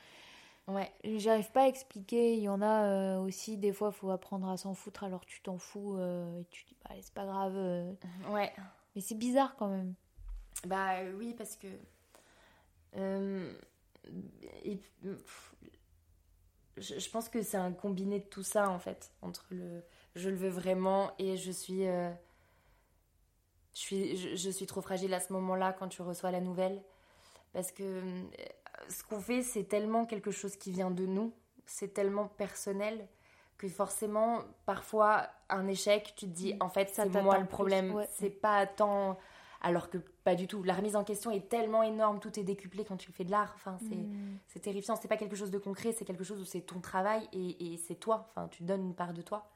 [0.69, 0.93] Ouais.
[1.17, 2.35] J'arrive pas à expliquer.
[2.37, 5.41] Il y en a euh, aussi, des fois, faut apprendre à s'en foutre alors tu
[5.41, 7.55] t'en fous euh, et tu dis, bah, c'est pas grave.
[7.57, 7.93] euh.
[8.29, 8.53] Ouais.
[8.95, 9.95] Mais c'est bizarre quand même.
[10.67, 11.67] Bah euh, oui, parce que.
[12.97, 13.53] euh,
[14.65, 15.55] et, pff,
[16.77, 19.13] je, je pense que c'est un combiné de tout ça, en fait.
[19.23, 19.83] Entre le
[20.17, 21.87] je le veux vraiment et je suis.
[21.87, 22.11] euh,
[23.75, 26.83] je, suis je, je suis trop fragile à ce moment-là quand tu reçois la nouvelle.
[27.53, 28.23] Parce que euh,
[28.89, 31.33] ce qu'on fait, c'est tellement quelque chose qui vient de nous,
[31.67, 33.07] c'est tellement personnel
[33.59, 36.63] que forcément, parfois, un échec, tu te dis, Mm.
[36.63, 37.93] en fait, Ça c'est moi le problème.
[37.95, 38.09] ouais.
[38.11, 39.19] C'est pas tant.
[39.63, 40.63] Alors que pas du tout.
[40.63, 43.53] La remise en question est tellement énorme, tout est décuplé quand tu fais de l'art.
[43.57, 44.39] Enfin, c'est Mm.
[44.49, 44.97] c'est terrifiant.
[44.97, 47.77] C'est pas quelque chose de concret, c'est quelque chose où c'est ton travail et, et
[47.77, 48.27] c'est toi.
[48.31, 49.51] Enfin, tu donnes une part de toi.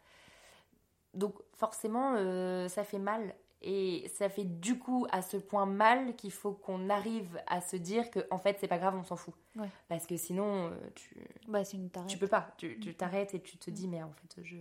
[1.14, 3.34] Donc, forcément, euh, ça fait mal.
[3.66, 7.76] Et ça fait du coup à ce point mal qu'il faut qu'on arrive à se
[7.76, 9.32] dire que en fait c'est pas grave, on s'en fout.
[9.56, 9.70] Ouais.
[9.88, 11.16] Parce que sinon euh, tu,
[11.48, 14.42] Bah, une tu peux pas, tu tu t'arrêtes et tu te dis mais en fait
[14.44, 14.56] je,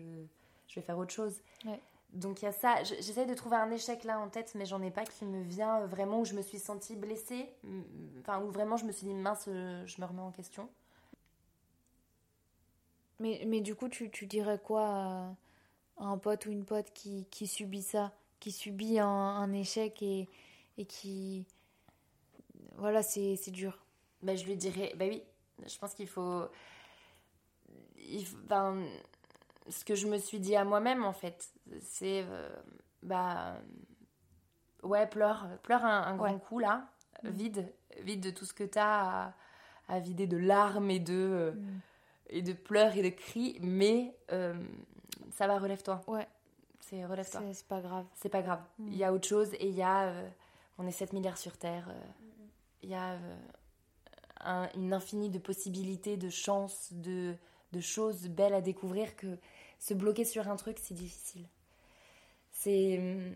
[0.70, 1.42] je vais faire autre chose.
[1.66, 1.82] Ouais.
[2.14, 4.66] Donc il y a ça, Je- j'essaie de trouver un échec là en tête mais
[4.66, 7.82] j'en ai pas qui me vient vraiment où je me suis sentie blessée, Mm,
[8.22, 10.70] enfin où vraiment je me suis dit mince euh, je me remets en question.
[13.20, 15.36] Mais, mais du coup, tu, tu dirais quoi à,
[15.98, 18.12] à un pote ou une pote qui, qui subit ça,
[18.44, 20.28] qui subit un, un échec et,
[20.78, 21.46] et qui...
[22.76, 23.78] Voilà, c'est c'est dur.
[24.22, 25.24] Ben, je lui dirais, bah oui,
[25.66, 26.44] je pense qu'il faut.
[27.98, 28.84] il faut- ben,
[29.70, 32.26] ce que je me suis dit à moi-même, en fait, c'est.
[32.28, 32.50] euh,
[33.02, 33.56] bah.
[34.82, 35.48] Ouais, pleure.
[35.64, 36.40] Pleure un, un grand Ouais.
[36.40, 36.90] coup, là.
[37.24, 37.30] Mm.
[37.30, 37.74] Vide.
[38.02, 39.34] Vide de tout ce que t'as à,
[39.88, 41.52] à vider de larmes et de, euh,
[42.30, 43.58] et de pleurs et de cris.
[43.62, 44.54] Mais euh,
[45.32, 46.02] ça va, relève-toi.
[46.08, 46.28] Ouais,
[46.90, 47.42] C'est relève-toi.
[47.54, 48.06] c'est pas grave.
[48.16, 48.62] C'est pas grave.
[48.80, 48.88] Mm.
[48.92, 50.08] Il y a autre chose et il y a.
[50.08, 50.30] euh,
[50.78, 51.88] on est 7 milliards sur Terre.
[51.90, 51.94] euh,
[52.84, 53.36] Il y a euh,
[54.42, 57.34] un- une infinie de possibilités, de chances, de,
[57.72, 59.38] de choses belles à découvrir que
[59.80, 61.46] se bloquer sur un truc, c'est difficile.
[62.52, 62.98] C'est.
[63.00, 63.34] hum,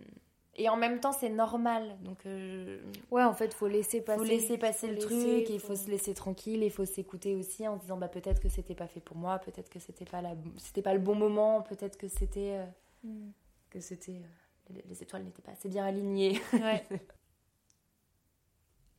[0.60, 1.98] Et en même temps, c'est normal.
[2.02, 2.82] Donc, euh,
[3.12, 4.18] Ouais, en fait, faut laisser passer.
[4.18, 6.72] faut laisser passer faut le laisser, truc il faut- faut se laisser tranquille et il
[6.72, 9.70] faut s'écouter aussi en se disant bah, peut-être que c'était pas fait pour moi, peut-être
[9.70, 10.34] que c'était pas, la...
[10.58, 12.58] c'était pas le bon moment, peut-être que c'était.
[12.58, 12.66] euh,
[13.04, 13.30] Mm.
[13.70, 14.22] que c'était.
[14.24, 16.42] euh, les- Les étoiles n'étaient pas assez bien alignées.
[16.54, 16.86] Ouais.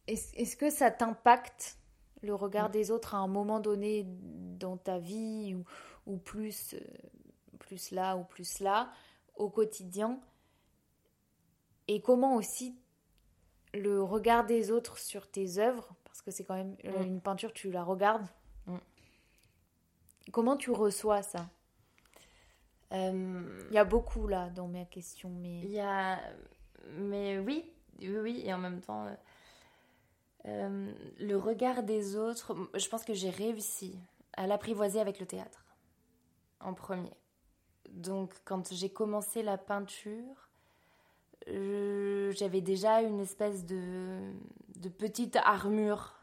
[0.06, 1.78] Est-ce est-ce que ça t'impacte
[2.22, 2.72] le regard Mm.
[2.72, 5.64] des autres à un moment donné dans ta vie ou,
[6.06, 6.80] ou plus, euh,
[7.58, 8.90] plus là ou plus là
[9.36, 10.18] au quotidien?
[11.88, 12.74] Et comment aussi
[13.74, 17.06] le regard des autres sur tes œuvres Parce que c'est quand même euh, Mm.
[17.06, 18.26] une peinture, tu la regardes?
[18.66, 18.76] Mm.
[20.32, 21.50] Comment tu reçois ça?
[22.90, 26.18] Il y a beaucoup là dans mes questions, mais Il y a.
[26.96, 27.70] Mais oui,
[28.00, 29.14] oui, oui, et en même temps, euh,
[30.46, 33.98] euh, le regard des autres, je pense que j'ai réussi
[34.34, 35.66] à l'apprivoiser avec le théâtre,
[36.60, 37.12] en premier.
[37.90, 40.48] Donc, quand j'ai commencé la peinture,
[41.46, 44.32] j'avais déjà une espèce de,
[44.76, 46.20] de petite armure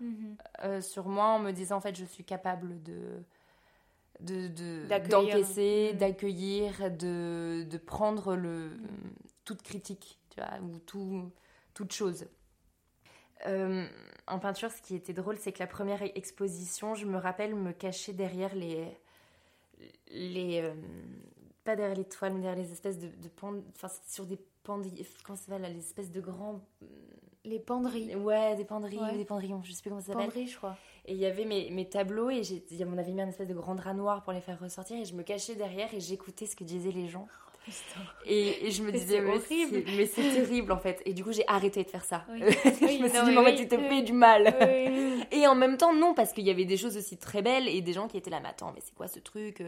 [0.63, 3.23] euh, sur moi en me disant en fait je suis capable de
[4.19, 5.09] de- de- D'accueillir.
[5.35, 5.99] d'encaisser, Mhm.
[5.99, 8.71] d'accueillir, de, de prendre le,
[9.43, 11.31] toute critique, tu vois, ou tout,
[11.73, 12.25] toute chose.
[13.47, 13.85] Euh,
[14.27, 17.71] en peinture, ce qui était drôle, c'est que la première exposition, je me rappelle me
[17.73, 18.87] cacher derrière les.
[20.09, 20.73] les euh,
[21.63, 25.05] pas derrière les toiles, mais derrière les espèces de, de pend- Enfin, sur des pendilles.
[25.23, 26.61] Comment ça là, Les espèces de grands.
[27.45, 28.15] Les penderies.
[28.15, 29.15] Ouais, des penderies, Ouais.
[29.17, 30.25] des pendrillons, je sais plus comment ça s'appelle.
[30.27, 30.75] Penderies, je crois.
[31.05, 33.53] Et il y avait mes, mes tableaux et j'ai- on avait mis un espèce de
[33.53, 36.55] grand drap noir pour les faire ressortir et je me cachais derrière et j'écoutais ce
[36.55, 37.27] que disaient les gens.
[38.27, 39.83] Et, et je me disais, mais horrible.
[39.87, 41.01] c'est- mais c'est terrible en fait.
[41.05, 42.23] Et du coup, j'ai arrêté de faire ça.
[42.29, 42.39] Oui.
[42.63, 44.55] je me suis non, dit, mais oui, tu te fais du mal.
[45.31, 47.81] Et en même temps, non, parce qu'il y avait des choses aussi très belles et
[47.81, 49.63] des gens qui étaient là, mais attends, mais c'est quoi ce truc?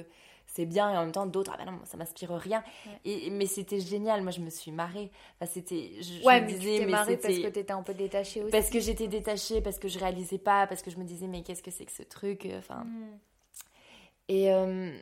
[0.50, 2.64] C'est bien, et en même temps, d'autres, ah bah non, ça m'inspire rien.
[2.86, 3.00] Ouais.
[3.06, 5.12] Et, mais c'était génial, moi je me suis marrée.
[5.40, 8.42] Enfin, c'était, je, Ouais, me mais disais, mais marrée parce que t'étais un peu détachée
[8.42, 8.52] aussi.
[8.52, 11.44] parce que j'étais détachée, parce que je réalisais pas, parce que je me disais, mais
[11.44, 12.86] qu'est-ce que c'est que ce truc Enfin.
[12.86, 13.20] Mm.
[14.30, 14.98] Et, euh,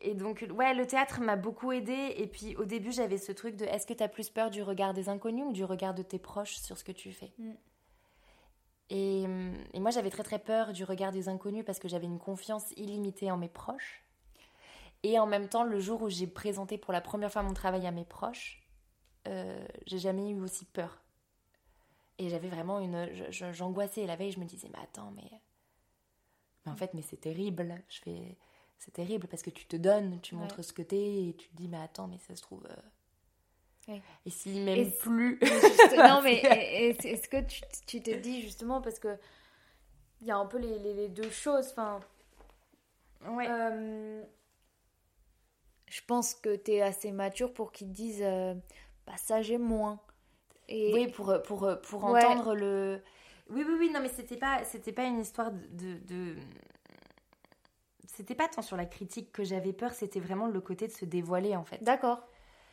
[0.00, 2.14] et donc, ouais, le théâtre m'a beaucoup aidée.
[2.16, 4.62] Et puis, au début, j'avais ce truc de est-ce que tu as plus peur du
[4.62, 7.32] regard des inconnus ou du regard de tes proches sur ce que tu fais?
[7.38, 7.50] Mm.
[8.90, 12.06] et, euh, et moi, j'avais très très peur du regard des inconnus parce que j'avais
[12.06, 14.02] une confiance illimitée en mes proches.
[15.04, 17.86] Et en même temps, le jour où j'ai présenté pour la première fois mon travail
[17.86, 18.60] à mes proches,
[19.28, 21.00] euh, j'ai jamais eu aussi peur.
[22.18, 23.08] Et j'avais vraiment une.
[23.30, 24.06] J'angoissais.
[24.06, 25.30] La veille, je me disais, mais attends, mais.
[26.66, 27.74] Mais en fait, mais c'est terrible.
[27.88, 28.36] Je fais.
[28.78, 30.40] C'est terrible parce que tu te donnes, tu Ouais.
[30.40, 32.66] montres ce que t'es et tu te dis, mais attends, mais ça se trouve.
[32.70, 33.96] euh.
[34.26, 35.38] Et s'il m'aime Et- plus.
[35.42, 39.16] Juste- non, mais est- est- est-ce que tu, tu te dis justement parce que
[40.20, 41.68] il y a un peu les, les- les deux choses.
[41.70, 42.00] Enfin,
[43.30, 43.46] Ouais.
[43.48, 44.22] euh,
[45.90, 48.54] je pense que tu es assez mature pour qu'ils te disent euh,
[49.06, 50.00] bah ça j'ai moins.
[50.68, 52.24] Et Oui, pour, pour, pour Ouais.
[52.24, 53.02] entendre le.
[53.50, 55.94] Oui, oui, oui, non, mais c'était pas, c'était pas une histoire de.
[56.06, 56.36] de-
[58.06, 61.04] C'était pas tant sur la critique que j'avais peur, c'était vraiment le côté de se
[61.04, 61.82] dévoiler en fait.
[61.82, 62.26] d'accord.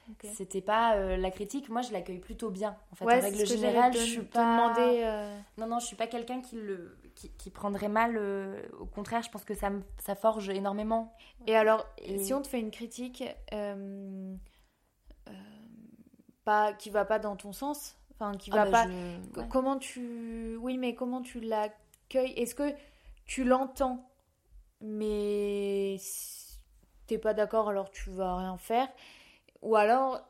[0.10, 0.26] Ok.
[0.36, 2.78] C'était pas euh, la critique, moi je l'accueille plutôt bien.
[2.92, 4.46] En fait, Ouais, en règle générale, je suis pas.
[4.46, 8.16] demander, euh, Non, non, je suis pas quelqu'un qui le qui, qui prendrait mal.
[8.18, 11.14] euh, au contraire, je pense que ça forge énormément.
[11.48, 13.24] Et alors, Et- si on te fait une critique
[13.54, 14.36] euh,
[15.30, 15.32] euh,
[16.44, 18.88] pas, qui va pas dans ton sens, enfin qui va Ah bah, pas.
[18.88, 19.48] je- ouais.
[19.50, 20.58] Comment tu.
[20.62, 22.34] Oui, mais comment tu l'accueilles?
[22.38, 22.74] Est-ce que
[23.26, 24.08] tu l'entends,
[24.82, 26.60] mais si
[27.08, 28.88] t'es pas d'accord, alors tu vas rien faire
[29.62, 30.22] Ou alors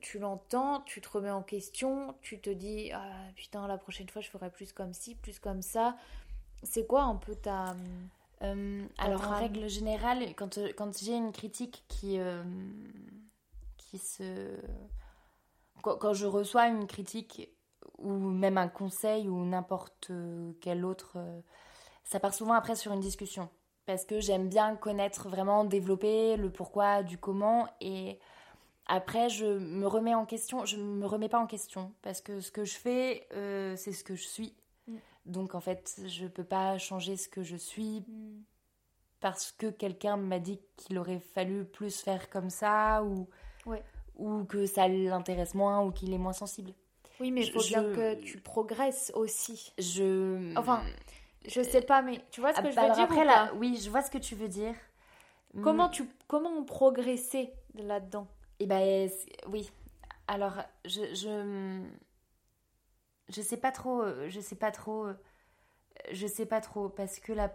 [0.00, 4.22] tu l'entends, tu te remets en question, tu te dis Ah putain, la prochaine fois
[4.22, 5.96] je ferai plus comme ci, plus comme ça.
[6.62, 7.74] C'est quoi un peu ta.
[8.42, 12.42] Euh, alors, en règle générale, quand, euh, quand j'ai une critique qui, euh,
[13.76, 14.56] qui se.
[15.82, 17.50] Quand, quand je reçois une critique
[17.98, 20.10] ou même un conseil ou n'importe
[20.60, 21.40] quel autre, euh,
[22.04, 23.48] ça part souvent après sur une discussion.
[23.86, 27.68] Parce que j'aime bien connaître vraiment, développer le pourquoi, du comment.
[27.80, 28.18] Et
[28.86, 30.64] après, je me remets en question.
[30.64, 31.92] Je me remets pas en question.
[32.02, 34.54] Parce que ce que je fais, euh, c'est ce que je suis.
[34.88, 34.96] Mm.
[35.26, 38.04] Donc en fait, je peux pas changer ce que je suis
[39.20, 43.28] parce que quelqu'un m'a dit qu'il aurait fallu plus faire comme ça ou,
[43.66, 43.82] Ouais.
[44.16, 46.72] ou que ça l'intéresse moins ou qu'il est moins sensible.
[47.20, 49.72] Oui, mais il Je- faut bien je- que tu progresses aussi.
[49.78, 50.52] Je...
[50.56, 50.82] Enfin,
[51.46, 53.24] je sais pas, mais tu vois ce que Ah, je veux alors dire après, ou
[53.24, 54.74] là, oui, je vois ce que tu veux dire.
[55.62, 58.26] Comment tu comment progresser là-dedans?
[58.62, 59.70] Et ben c'est- oui.
[60.28, 61.82] Alors je je
[63.28, 65.14] je sais pas trop euh, je sais pas trop euh,
[66.12, 67.52] je sais pas trop parce que la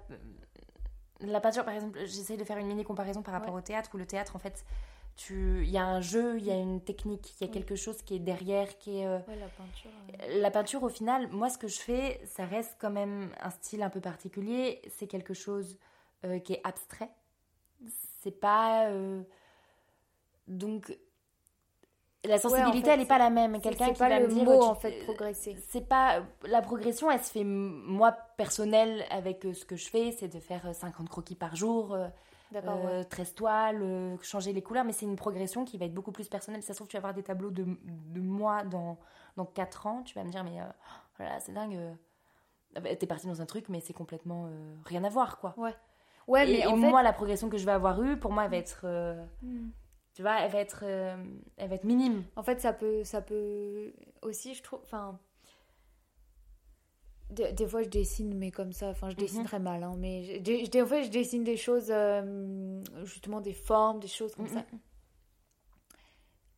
[1.22, 3.60] la peinture par exemple j'essaie de faire une mini comparaison par rapport Ouais.
[3.62, 4.66] au théâtre où le théâtre en fait
[5.16, 7.54] tu il y a un jeu il y a une technique il y a Oui.
[7.54, 9.92] quelque chose qui est derrière qui est euh, Ouais, la peinture.
[10.42, 13.82] la peinture, au final, moi, ce que je fais, ça reste quand même un style
[13.82, 14.82] un peu particulier.
[14.90, 15.78] C'est quelque chose
[16.26, 17.10] euh, qui est abstrait.
[18.22, 18.88] C'est pas.
[18.90, 19.22] euh,
[20.48, 20.98] Donc.
[22.26, 23.62] La sensibilité, fait, elle n'est pas la même.
[23.62, 24.44] Quelqu'un qui pas va le me dire.
[24.44, 25.56] mot tu- en fait progresser.
[25.70, 26.24] C'est pas.
[26.44, 30.40] La progression, elle se fait, moi, personnelle, avec euh, ce que je fais, c'est de
[30.40, 31.94] faire euh, 50 croquis par jour.
[31.94, 32.08] euh,
[32.52, 32.80] D'accord.
[32.86, 33.06] euh, ouais.
[33.06, 36.28] 13 toiles, euh, changer les couleurs, mais c'est une progression qui va être beaucoup plus
[36.28, 36.64] personnelle.
[36.64, 38.98] Ça se trouve, tu vas avoir des tableaux de, de moi dans,
[39.38, 40.66] dans 4 ans, tu vas me dire, mais euh,
[41.20, 41.76] oh là là, c'est dingue.
[41.76, 45.54] euh, t'es parti dans un truc, mais c'est complètement euh, rien à voir, quoi.
[45.58, 45.76] Ouais.
[46.28, 46.90] Ouais, et, mais en et fait...
[46.90, 49.70] moi, la progression que je vais avoir eue, pour moi, elle va être, euh, Hmm.
[50.18, 51.16] Tu vois, elle va être, euh,
[51.58, 52.24] elle va être minime.
[52.36, 53.94] En fait, ça peut, ça peut
[54.24, 55.20] aussi, je trouve, enfin,
[57.30, 59.46] des, des fois je dessine, mais comme ça, enfin, je dessine Mhm.
[59.46, 60.40] très mal, hein, mais je,
[60.72, 64.54] des fois je dessine des choses, euh, justement des formes, des choses comme Mhm.
[64.54, 64.66] ça.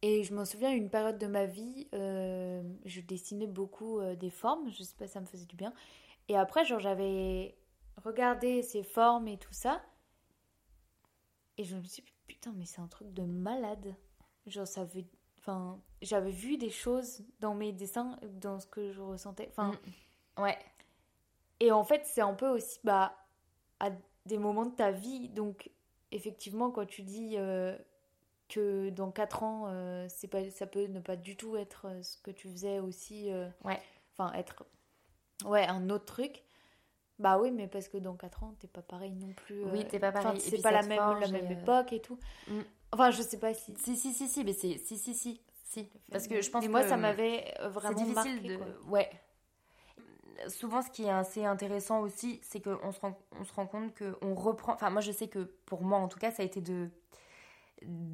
[0.03, 4.71] Et je me souviens, une période de ma vie, euh, je dessinais beaucoup des formes,
[4.71, 5.73] je sais pas, ça me faisait du bien.
[6.29, 7.57] Et après, genre, j'avais
[8.05, 9.81] regardé ces formes et tout ça,
[11.57, 13.93] et je me suis dit, putain, mais c'est un truc de malade.
[14.45, 15.03] Genre, ça veut.
[15.39, 19.47] Enfin, j'avais vu des choses dans mes dessins, dans ce que je ressentais.
[19.49, 19.71] Enfin,
[20.37, 20.57] Ouais.
[21.59, 23.13] et en fait, c'est un peu aussi bah,
[23.79, 23.89] à
[24.25, 25.29] des moments de ta vie.
[25.29, 25.69] Donc,
[26.11, 27.77] effectivement, quand tu dis euh,
[28.47, 32.01] que dans 4 ans, euh, c'est pas, ça peut ne pas du tout être euh,
[32.03, 33.31] ce que tu faisais aussi.
[33.31, 33.81] euh, Ouais.
[34.13, 34.65] Enfin, être.
[35.45, 36.43] Ouais, un autre truc.
[37.19, 39.63] Bah oui, mais parce que dans 4 ans, t'es pas pareil non plus.
[39.65, 40.39] Oui, euh, t'es pas pareil.
[40.39, 42.17] C'est pas la même, la même euh, époque et tout.
[42.47, 42.59] Mm.
[42.93, 43.73] Enfin, je sais pas si.
[43.77, 45.89] Si, si, si, si, mais c'est, si, si, si, si.
[46.11, 48.47] Parce que je pense Mais moi, que ça m'avait euh, c'est vraiment difficile marqué.
[48.47, 48.67] de, quoi.
[48.89, 49.09] ouais.
[50.47, 53.93] Souvent, ce qui est assez intéressant aussi, c'est qu'on se rend, on se rend compte
[53.97, 54.73] qu'on reprend.
[54.73, 56.89] Enfin, moi, je sais que pour moi, en tout cas, ça a été de.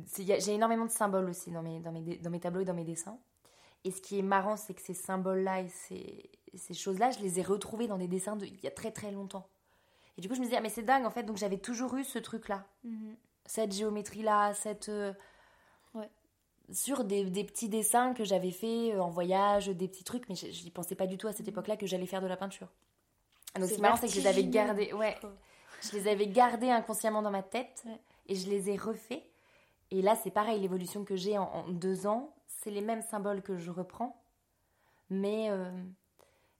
[0.08, 2.66] c'est- J'ai énormément de symboles aussi dans mes, dans, mes, dé- dans mes tableaux et
[2.66, 3.20] dans mes dessins.
[3.84, 6.28] Et ce qui est marrant, c'est que ces symboles-là et ces,
[6.58, 9.12] ces choses-là, je les ai retrouvés dans des dessins de, il y a très très
[9.12, 9.48] longtemps.
[10.18, 11.96] Et du coup, je me disais, ah, mais c'est dingue en fait, donc j'avais toujours
[11.96, 12.66] eu ce truc-là.
[12.84, 13.16] Mhm.
[13.46, 14.90] Cette géométrie-là, cette.
[14.90, 15.14] euh,
[15.94, 16.10] Ouais.
[16.72, 20.36] Sur des, des petits dessins que j'avais fait euh, en voyage, des petits trucs, mais
[20.36, 22.68] je n'y pensais pas du tout à cette époque-là que j'allais faire de la peinture.
[23.56, 24.92] Donc, C'est ce qui est marrant, c'est que je les avais gardés.
[24.94, 25.16] Ouais,
[25.82, 28.00] je les avais gardés inconsciemment dans ma tête Ouais.
[28.28, 29.24] et je les ai refaits.
[29.92, 33.42] Et là, c'est pareil, l'évolution que j'ai en, en deux ans, c'est les mêmes symboles
[33.44, 34.22] que je reprends,
[35.10, 35.70] mais euh,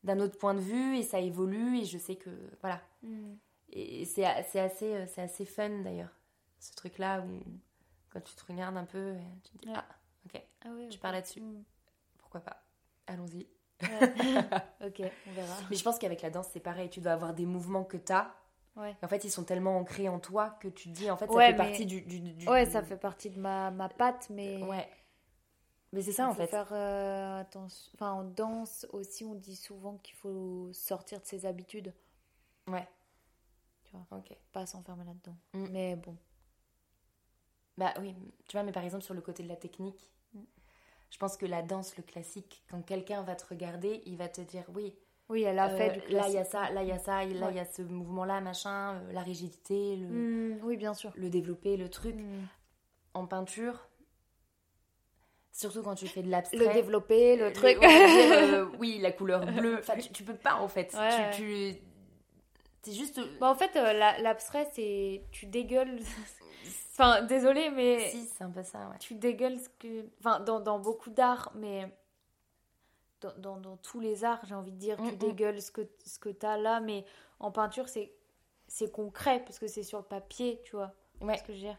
[0.06, 2.30] d'un autre point de vue, et ça évolue, et je sais que.
[2.62, 2.82] Voilà.
[3.04, 3.38] Mhm.
[3.72, 4.60] Et c'est assez,
[4.94, 6.16] euh, c'est assez fun d'ailleurs,
[6.60, 7.42] ce truc-là où
[8.12, 9.76] quand tu te regardes un peu, euh, tu te dis Ouais.
[9.78, 9.86] Ah,
[10.26, 11.02] ok, Ah je ok.
[11.02, 11.64] pars là-dessus, Mhm.
[12.20, 12.64] pourquoi pas,
[13.08, 13.48] allons-y.
[13.82, 13.88] Ouais.
[14.86, 15.56] ok, on verra.
[15.70, 18.14] Mais je pense qu'avec la danse, c'est pareil, tu dois avoir des mouvements que tu
[18.14, 18.34] as.
[18.78, 18.96] Ouais.
[19.04, 21.34] En fait, ils sont tellement ancrés en toi que tu te dis, en fait, ça
[21.34, 24.30] Ouais, fait mais- partie du, du, du- Ouais, ça fait partie de ma, ma patte,
[24.30, 24.62] mais.
[24.64, 24.88] Ouais.
[25.96, 26.48] Mais c'est ça, en fait.
[26.48, 27.92] faire euh, attention.
[27.96, 31.94] Enfin, en danse aussi, on dit souvent qu'il faut sortir de ses habitudes,
[32.68, 32.88] Ouais.
[33.86, 34.06] Tu vois.
[34.20, 34.36] Ok.
[34.52, 35.36] pas s'enfermer là-dedans.
[35.54, 35.68] Mm.
[35.72, 36.16] Mais bon.
[37.78, 38.16] Bah oui,
[38.48, 40.40] tu vois, mais par exemple, sur le côté de la technique, Mm.
[41.12, 44.42] je pense que la danse, le classique, quand quelqu'un va te regarder, il va te
[44.42, 44.96] dire, oui,
[45.28, 46.52] Oui, elle a Euh, fait du là il y a classique.
[46.52, 47.56] ça, là il y a ça, là il Ouais.
[47.56, 51.12] y a ce mouvement-là, machin, euh, la rigidité, le, Mm, oui, bien sûr.
[51.16, 52.16] le développer, le truc.
[53.16, 53.88] En peinture,
[55.56, 56.58] surtout quand tu fais de l'abstrait.
[56.58, 57.78] Le développer, le euh, truc.
[57.84, 59.78] euh, oui, la couleur bleue.
[59.80, 60.94] Enfin, tu, tu peux pas en fait.
[60.94, 61.82] Ouais, tu, tu-
[62.84, 63.20] c'est juste.
[63.40, 65.24] Bah, en fait, euh, la- l'abstrait, c'est.
[65.32, 66.00] Tu dégueules.
[66.94, 68.10] enfin, désolé, mais.
[68.10, 68.98] Si, c'est un peu ça, ouais.
[69.00, 70.06] tu dégueules ce que.
[70.20, 71.88] Enfin, dans, dans beaucoup d'arts, mais.
[73.22, 75.82] Dans, dans, dans tous les arts, j'ai envie de dire, Mm, tu dégueules ce que,
[76.06, 77.06] ce que t'as là, mais
[77.40, 78.12] en peinture, c'est.
[78.68, 80.92] C'est concret, parce que c'est sur le papier, tu vois.
[81.22, 81.38] Ouais.
[81.38, 81.78] Ce que je veux dire.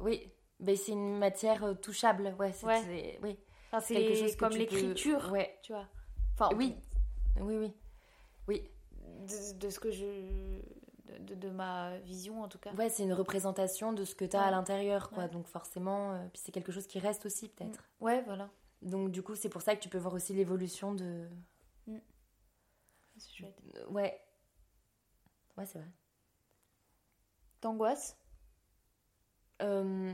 [0.00, 0.28] Oui,
[0.60, 2.52] mais c'est une matière euh, touchable, ouais.
[2.52, 2.82] c'est- Ouais.
[2.82, 3.38] c'est- oui.
[3.72, 5.58] Enfin, quelque chose c'est que comme tu l'écriture, peux- Ouais.
[5.62, 5.86] tu vois.
[6.34, 6.76] Enfin, Oui,
[7.40, 7.72] oui, oui.
[8.48, 8.70] Oui,
[9.26, 10.04] de, de ce que je.
[11.20, 12.72] De, de- ma vision, en tout cas.
[12.74, 14.46] ouais, c'est une représentation de ce que tu as Ouais.
[14.46, 15.24] à l'intérieur, quoi.
[15.24, 15.28] Ouais.
[15.28, 17.82] Donc forcément, euh, puis c'est quelque chose qui reste aussi, peut-être.
[18.00, 18.48] Ouais, voilà.
[18.80, 21.28] Donc du coup, c'est pour ça que tu peux voir aussi l'évolution de.
[23.16, 23.60] C'est chouette.
[23.90, 24.18] Ouais.
[25.58, 25.88] Ouais, c'est vrai.
[27.60, 28.16] T'angoisses?
[29.60, 30.12] Euh,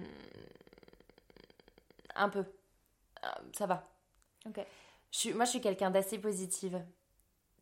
[2.14, 2.40] Un peu.
[3.24, 3.88] Euh, Ça va.
[4.46, 4.60] Ok.
[5.12, 5.32] Je suis...
[5.34, 6.82] Moi, je suis quelqu'un d'assez positive.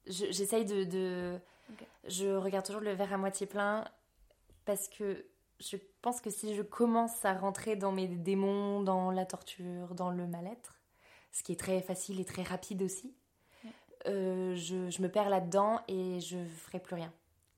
[0.06, 1.38] Je- J'essaye de.
[2.06, 3.84] Je regarde toujours le verre à moitié plein
[4.66, 5.24] parce que
[5.60, 10.10] je pense que si je commence à rentrer dans mes démons, dans la torture, dans
[10.10, 10.78] le mal-être,
[11.32, 13.14] ce qui est très facile et très rapide aussi,
[13.64, 13.70] Ouais.
[14.08, 17.12] euh, je, je me perds là-dedans et je ferai plus rien.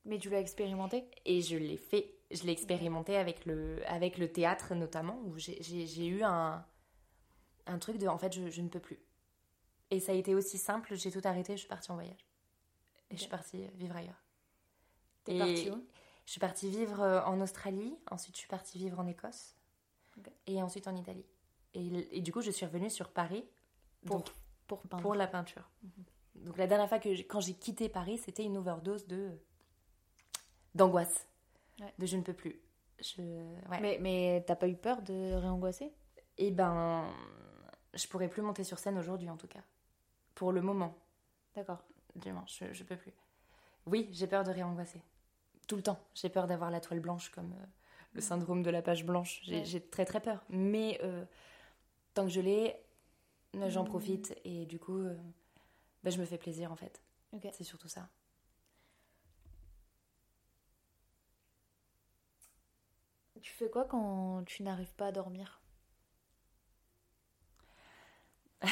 [0.05, 1.05] Mais tu l'as expérimenté?
[1.25, 6.07] Et je l'ai fait, je l'ai expérimenté avec le, avec le théâtre notamment, où j'ai-
[6.07, 6.65] eu un,
[7.67, 8.99] un truc de en fait je, je ne peux plus.
[9.91, 12.27] Et ça a été aussi simple, j'ai tout arrêté, je suis partie en voyage.
[13.11, 14.25] Et je suis partie vivre ailleurs.
[15.25, 15.85] T'es partie où?
[16.25, 19.55] Je suis partie vivre euh, en Australie, ensuite je suis partie vivre en Écosse,
[20.49, 21.25] et ensuite en Italie.
[21.75, 23.45] Et, et du coup je suis revenue sur Paris
[24.05, 24.31] Pour, donc,
[24.67, 25.71] pour pour la peinture.
[25.85, 25.91] Mhm.
[26.47, 29.39] Donc la dernière fois que j'ai- quand j'ai quitté Paris, c'était une overdose de
[30.75, 31.27] d'angoisse,
[31.81, 31.93] Ouais.
[31.99, 32.61] de je ne peux plus.
[33.01, 33.21] Je
[33.69, 33.81] ouais.
[33.81, 35.93] Mais, mais t'as pas eu peur de réangoisser?
[36.39, 37.05] Et ben,
[37.95, 39.63] je pourrais plus monter sur scène aujourd'hui en tout cas.
[40.35, 40.97] Pour le moment,
[41.55, 41.83] D'accord.
[42.15, 43.13] du moins, je, je peux plus.
[43.87, 45.01] Oui, j'ai peur de réangoisser.
[45.69, 45.99] Tout le temps.
[46.15, 47.67] J'ai peur d'avoir la toile blanche comme euh,
[48.13, 49.41] le syndrome de la page blanche.
[49.45, 49.81] J'ai Ouais.
[49.91, 50.45] très très peur.
[50.49, 51.25] Mais euh,
[52.15, 52.77] tant que je l'ai,
[53.57, 53.89] euh, j'en Mhm.
[53.89, 55.15] profite et du coup, euh,
[56.05, 57.03] bah, je me fais plaisir en fait.
[57.53, 58.09] C'est surtout ça.
[63.47, 65.61] Tu fais quoi quand tu n'arrives pas à dormir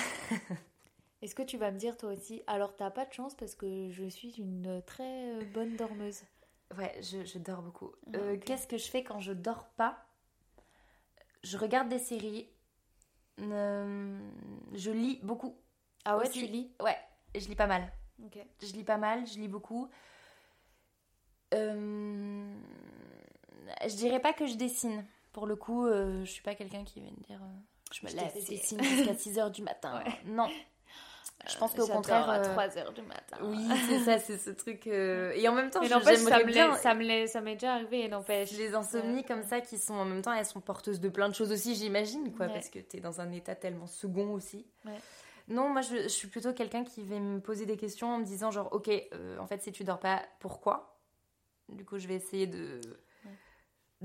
[1.22, 3.88] Est-ce que tu vas me dire toi aussi Alors t'as pas de chance parce que
[3.92, 6.22] je suis une très euh, bonne dormeuse.
[6.76, 7.92] Ouais, je, je dors beaucoup.
[8.12, 8.36] Ah, Euh.
[8.36, 10.04] Qu'est-ce que je fais quand je dors pas?
[11.44, 12.50] Je regarde des séries.
[13.42, 14.18] Euh,
[14.72, 15.56] je lis beaucoup.
[16.04, 16.46] Ah ouais, Aussi.
[16.46, 16.72] tu lis?
[16.82, 16.98] Ouais,
[17.36, 17.92] je lis pas mal.
[18.60, 19.88] Je lis pas mal, je lis beaucoup.
[21.54, 22.53] Euh,
[23.86, 25.04] je dirais pas que je dessine.
[25.32, 27.46] Pour le coup, euh, je suis pas quelqu'un qui va me dire euh,
[27.92, 30.02] je me Je lève, dessine jusqu'à 6h du matin.
[30.04, 30.12] Ouais.
[30.26, 30.48] Non.
[31.46, 32.28] Je pense qu'au contraire.
[32.30, 33.36] à euh, 3 heures du matin.
[33.42, 34.86] Oui, c'est ça, c'est ce truc.
[34.86, 36.74] euh, Et en même temps, j'aimerais me bien.
[36.76, 38.52] ça m'est déjà arrivé, n'empêche.
[38.52, 41.34] Les insomnies comme ça qui sont en même temps, elles sont porteuses de plein de
[41.34, 42.52] choses aussi, j'imagine, quoi, Ouais.
[42.52, 44.64] parce que t'es dans un état tellement second aussi.
[44.86, 44.98] Ouais.
[45.48, 48.24] Non, moi je, je suis plutôt quelqu'un qui va me poser des questions en me
[48.24, 50.96] disant genre, ok, euh, en fait si tu dors pas, pourquoi?
[51.68, 52.80] Du coup, je vais essayer de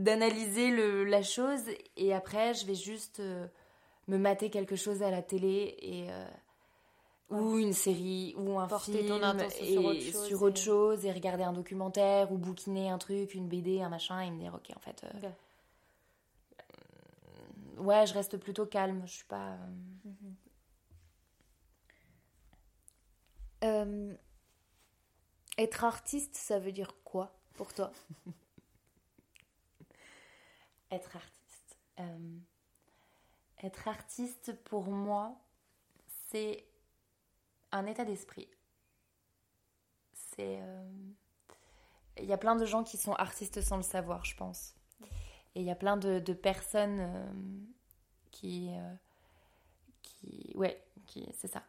[0.04, 1.62] d'analyser le- la chose
[1.98, 3.48] et après je vais juste euh,
[4.08, 6.26] me mater quelque chose à la télé et euh,
[7.30, 10.60] ou une série ou un Porter film ton et sur autre chose sur et- autre
[10.60, 14.40] chose et regarder un documentaire ou bouquiner un truc, une BD, un machin et me
[14.40, 15.30] dire ok en fait euh,
[17.78, 19.58] ouais je reste plutôt calme, je suis pas
[23.64, 24.16] Euh,
[25.58, 27.92] être artiste, ça veut dire quoi pour toi?
[30.92, 31.78] être artiste.
[32.00, 32.40] Euh,
[33.64, 35.36] être artiste pour moi,
[36.30, 36.66] c'est
[37.72, 38.48] un état d'esprit.
[40.14, 40.60] C'est.
[40.62, 40.90] euh,
[42.18, 44.76] Il y a plein de gens qui sont artistes sans le savoir, je pense.
[45.56, 47.32] Et il y a plein de, personnes euh,
[48.32, 48.70] qui.
[48.72, 48.94] euh,
[50.02, 50.54] qui.
[50.56, 51.64] Ouais, qui, c'est ça.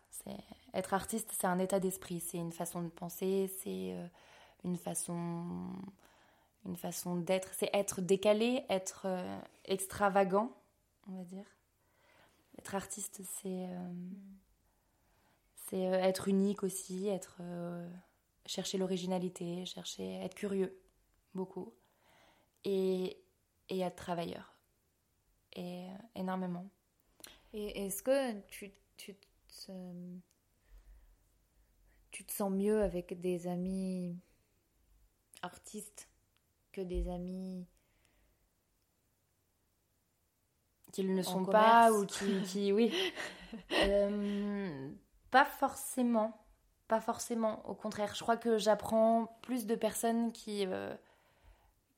[0.75, 4.07] Être artiste, c'est un état d'esprit, c'est une façon de penser, c'est euh,
[4.65, 5.73] une façon
[6.67, 10.55] une façon d'être, c'est être décalé, être euh, extravagant,
[11.09, 11.47] on va dire.
[12.59, 13.93] Être artiste, c'est euh,
[15.73, 17.41] euh, être unique aussi, être
[18.45, 20.79] chercher l'originalité, chercher être curieux,
[21.35, 21.73] beaucoup,
[22.65, 23.23] et,
[23.69, 24.55] et être travailleur,
[25.55, 26.69] et énormément.
[27.53, 29.73] Et est-ce que tu, tu, te,
[32.11, 34.19] tu te sens mieux avec des amis
[35.43, 36.10] artistes
[36.73, 37.67] que des amis
[40.93, 42.93] qu'ils ne sont pas ou qui, qui oui.
[43.73, 44.91] Euh,
[45.31, 46.37] pas forcément.
[46.89, 47.63] Pas forcément.
[47.69, 50.93] Au contraire je crois que j'apprends plus de personnes qui euh,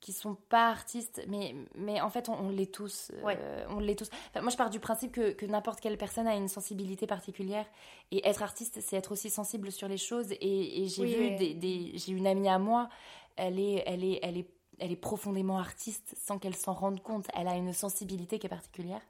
[0.01, 3.97] qui sont pas artistes mais mais en fait on, on l'est tous euh, on l'est
[3.99, 4.11] tous.
[4.31, 7.67] Enfin, moi je pars du principe que, que n'importe quelle personne a une sensibilité particulière.
[8.11, 10.33] Et être artiste c'est être aussi sensible sur les choses.
[10.33, 11.37] Et, et j'ai Oui, vu ouais.
[11.37, 12.91] des, des- j'ai une amie à moi
[13.37, 17.27] elle est elle est elle est elle est profondément artiste sans qu'elle s'en rende compte.
[17.35, 19.01] Elle a une sensibilité qui est particulière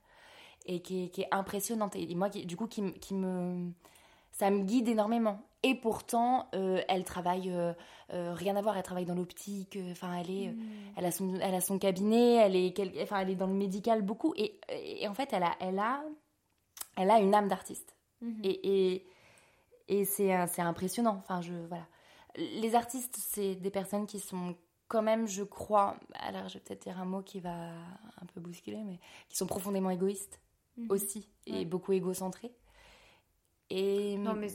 [0.66, 1.96] et qui est, qui est impressionnante.
[1.96, 3.70] Et moi, qui, du coup, qui, me- qui me,
[4.32, 5.40] ça me guide énormément.
[5.64, 7.72] Et pourtant, euh, elle travaille, euh,
[8.12, 9.78] euh, rien à voir, elle travaille dans l'optique.
[9.92, 10.52] Enfin, elle est, euh,
[10.96, 13.54] elle a son, elle a son cabinet, elle est, quel- enfin, elle est dans le
[13.54, 14.34] médical beaucoup.
[14.36, 16.02] Et, et en fait, elle a, elle a,
[16.96, 17.94] elle a une âme d'artiste.
[18.20, 18.40] Mhm.
[18.44, 19.06] Et, et,
[19.88, 21.16] et c'est c'est impressionnant.
[21.18, 21.86] Enfin, je, voilà.
[22.36, 24.56] Les artistes, c'est des personnes qui sont
[24.92, 27.70] quand même, je crois, alors je vais peut-être dire un mot qui va
[28.20, 30.38] un peu bousculer, mais qui sont profondément égoïstes
[30.76, 30.88] Mhm.
[30.90, 31.64] aussi, et Ouais.
[31.64, 32.52] beaucoup égocentrés.
[33.70, 34.48] Et Non, mais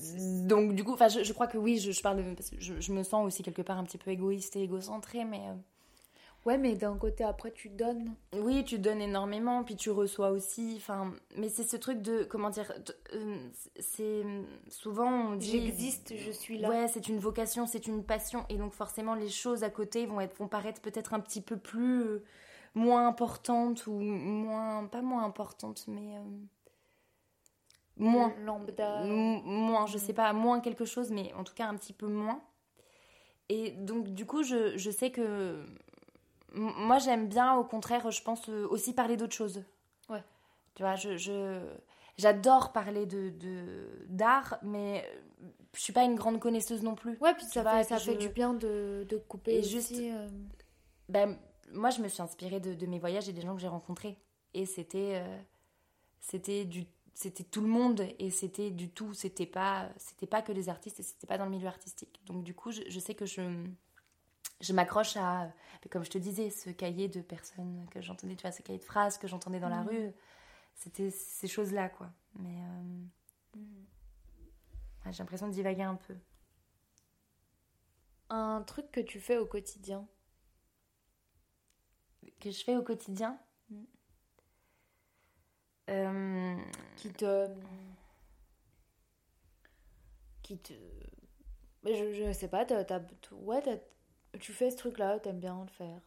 [0.46, 2.80] donc, du coup, je, je crois que oui, je, je parle de, parce que je,
[2.80, 5.56] je me sens aussi quelque part un petit peu égoïste et égocentré, mais euh,
[6.48, 8.16] Ouais, mais d'un côté, après, tu donnes.
[8.32, 10.76] oui, tu donnes énormément, puis tu reçois aussi.
[10.78, 12.72] Enfin, mais c'est ce truc de comment dire,
[13.14, 13.38] euh,
[13.78, 14.24] c'est
[14.70, 16.70] souvent on dit J'existe, je suis là.
[16.70, 20.22] Ouais, c'est une vocation, c'est une passion, et donc forcément les choses à côté vont
[20.22, 22.24] être, vont paraître peut-être un petit peu plus euh,
[22.76, 26.22] moins importantes ou moins, pas moins importantes, mais euh,
[27.98, 29.04] moins, Lambda.
[29.04, 32.42] Moins, je sais pas, moins quelque chose, mais en tout cas un petit peu moins.
[33.50, 35.66] Et donc du coup, je, je sais que
[36.54, 39.64] moi j'aime bien, au contraire, je pense euh, aussi parler d'autres choses.
[40.10, 40.24] Ouais.
[40.76, 41.62] Tu vois, je, je-
[42.18, 43.34] j'adore parler de
[44.08, 45.04] d'art, mais
[45.76, 47.18] je suis pas une grande connaisseuse non plus.
[47.20, 49.94] Ouais, puis ça, vois, fait, ça fait du bien de, de couper Et aussi, juste-
[49.96, 50.28] euh,
[51.10, 51.38] Ben,
[51.74, 54.18] moi, je me suis inspirée de, de mes voyages et des gens que j'ai rencontrés.
[54.54, 55.38] Et c'était, euh,
[56.20, 60.52] c'était du, c'était tout le monde et c'était du tout c'était pas c'était pas que
[60.52, 63.26] les artistes et c'était pas dans le milieu artistique donc du coup je, sais que
[63.26, 63.42] je
[64.62, 65.52] je m'accroche à
[65.92, 68.84] comme je te disais ce cahier de personnes que j'entendais tu vois ce cahier de
[68.84, 69.88] phrases que j'entendais dans la mmh.
[69.88, 70.12] rue
[70.74, 75.12] c'était ces choses là quoi mais euh, mmh.
[75.12, 76.16] j'ai l'impression de divaguer un peu
[78.30, 80.08] un truc que tu fais au quotidien?
[82.40, 83.40] Que je fais au quotidien?
[83.70, 83.84] Mmh.
[85.90, 86.58] Euh,
[86.98, 87.50] qui te.
[90.44, 90.74] Qui te.
[91.86, 93.02] Je, je sais pas, t'as,
[93.32, 93.62] ouais,
[94.38, 96.02] tu fais ce truc-là, t'aimes bien le faire.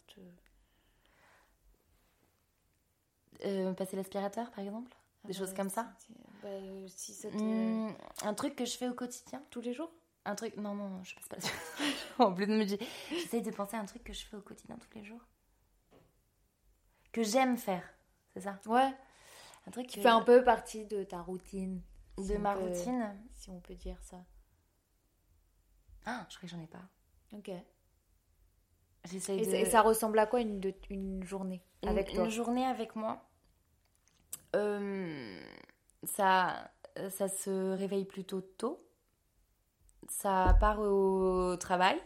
[3.44, 4.94] Euh, passer l'aspirateur, par exemple?
[5.24, 5.92] Des choses comme ça?
[6.42, 6.48] bah,
[6.88, 9.42] si ça hmm, Un truc que je fais au quotidien?
[9.50, 9.90] Tous les jours?
[10.24, 10.56] Un truc.
[10.56, 11.36] Non, non, je passe pas
[12.24, 12.78] en plus de me dire.
[13.10, 15.20] J'essaye de penser à un truc que je fais au quotidien tous les jours.
[17.12, 17.82] Que j'aime faire,
[18.34, 18.60] c'est ça?
[18.66, 18.94] Ouais.
[19.66, 21.82] Un truc qui fait un peu partie de ta routine.
[22.18, 23.16] de ma routine?
[23.34, 24.24] Si on peut dire ça.
[26.06, 26.82] Ah, je crois que j'en ai pas.
[27.32, 27.50] Ok.
[29.04, 29.54] J'essaye de...
[29.54, 32.24] Et ça ressemble à quoi une, une journée avec toi?
[32.24, 33.22] Une journée avec moi
[34.56, 35.40] euh,
[36.02, 36.70] ça,
[37.08, 38.84] ça se réveille plutôt tôt.
[40.08, 41.96] Ça part au travail.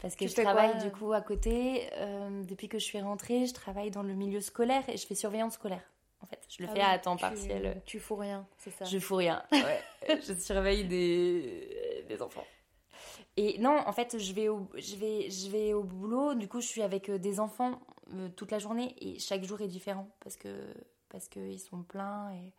[0.00, 1.88] Parce que je travaille du coup à côté.
[1.96, 5.14] Euh, depuis que je suis rentrée, je travaille dans le milieu scolaire et je fais
[5.14, 5.82] surveillance scolaire
[6.20, 6.40] en fait.
[6.48, 7.82] Je le ah fais à temps partiel.
[7.84, 8.84] Tu fous rien, c'est ça?
[8.84, 9.82] Je fous rien, ouais.
[10.26, 12.44] je surveille des, des enfants.
[13.40, 16.60] Et non, en fait, je vais, au, je, vais, je vais au boulot, du coup,
[16.60, 17.80] je suis avec euh, des enfants
[18.14, 20.74] euh, toute la journée et chaque jour est différent parce que
[21.08, 22.52] parce qu'ils sont pleins et,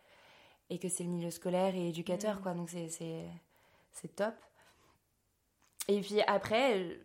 [0.69, 2.41] et que c'est le milieu scolaire et éducateur, mm.
[2.41, 2.53] quoi.
[2.53, 4.33] Donc, c'est top.
[5.89, 6.95] Et puis après, euh,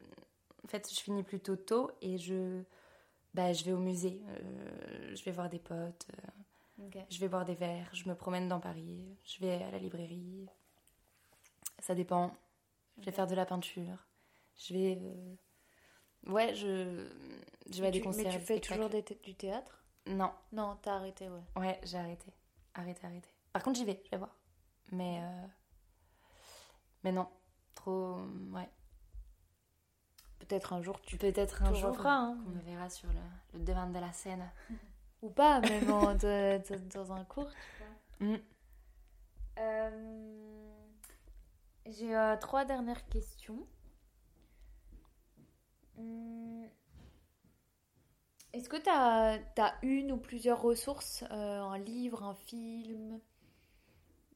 [0.65, 2.63] en fait, je finis plutôt tôt et je,
[3.35, 4.23] bah, je vais au musée,
[5.15, 6.07] je vais voir des potes.
[7.11, 10.47] Je vais boire des verres, je me promène dans Paris, je vais à la librairie.
[11.81, 12.33] Ça dépend.
[12.99, 14.07] Je vais faire de la peinture.
[14.57, 14.99] Je vais.
[15.01, 17.07] Euh, ouais, je,
[17.71, 18.25] je vais à des concerts.
[18.25, 19.85] Mais tu fais toujours du théâtre?
[20.07, 20.33] Non.
[20.53, 21.43] Non, t'as arrêté, ouais.
[21.57, 22.33] Ouais, j'ai arrêté.
[22.75, 23.29] Arrêté, arrêté.
[23.53, 24.37] Par contre, j'y vais, je vais voir.
[24.93, 25.21] Mais.
[25.23, 25.47] Euh,
[27.03, 27.29] mais non.
[27.75, 28.19] Trop.
[28.53, 28.69] Ouais.
[30.39, 31.17] Peut-être un jour tu.
[31.17, 32.07] Peut-être un jour.
[32.07, 32.39] Hein.
[32.47, 34.51] On me verra sur le, le devant de la scène.
[35.25, 37.49] Ou pas, même dans un cours,
[38.21, 38.35] mm.
[39.59, 40.64] euh,
[41.87, 43.67] J'ai euh, trois dernières questions.
[45.97, 46.65] Hmm.
[48.53, 53.21] Est-ce que tu as, une ou plusieurs ressources euh, Un livre, un film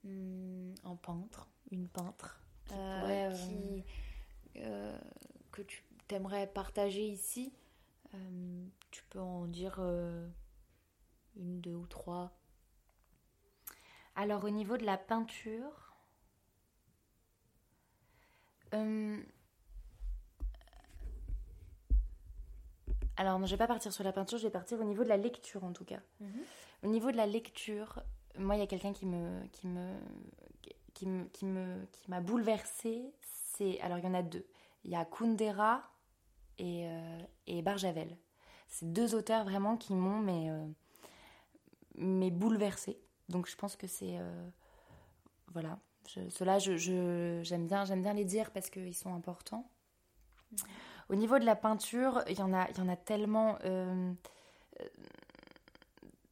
[0.04, 3.84] hmm, Un peintre Une peintre qui,
[4.54, 7.52] Que tu aimerais partager ici?
[8.90, 9.78] Tu peux en dire
[11.36, 12.32] une, deux ou trois
[14.16, 15.87] Alors au niveau de la peinture,
[18.74, 19.18] euh,
[23.16, 25.08] alors je je vais pas partir sur la peinture, je vais partir au niveau de
[25.08, 26.00] la lecture en tout cas.
[26.20, 26.42] Mhm.
[26.84, 28.02] Au niveau de la lecture,
[28.38, 29.92] moi il y a quelqu'un qui me qui me
[30.94, 33.12] qui me qui me qui m'a bouleversée.
[33.20, 34.46] C'est alors il y en a deux.
[34.84, 35.82] Il y a Kundera
[36.58, 38.16] et, euh, et Barjavel.
[38.68, 40.66] C'est deux auteurs vraiment qui m'ont mais euh,
[41.96, 43.00] mais bouleversée.
[43.28, 44.48] Donc je pense que c'est euh,
[45.48, 45.78] voilà.
[46.30, 49.70] Cela, j'aime bien, bien les dire parce qu'ils sont importants.
[51.08, 53.58] Au niveau de la peinture, il y en a, tellement.
[53.64, 54.12] Euh,
[54.80, 54.84] euh,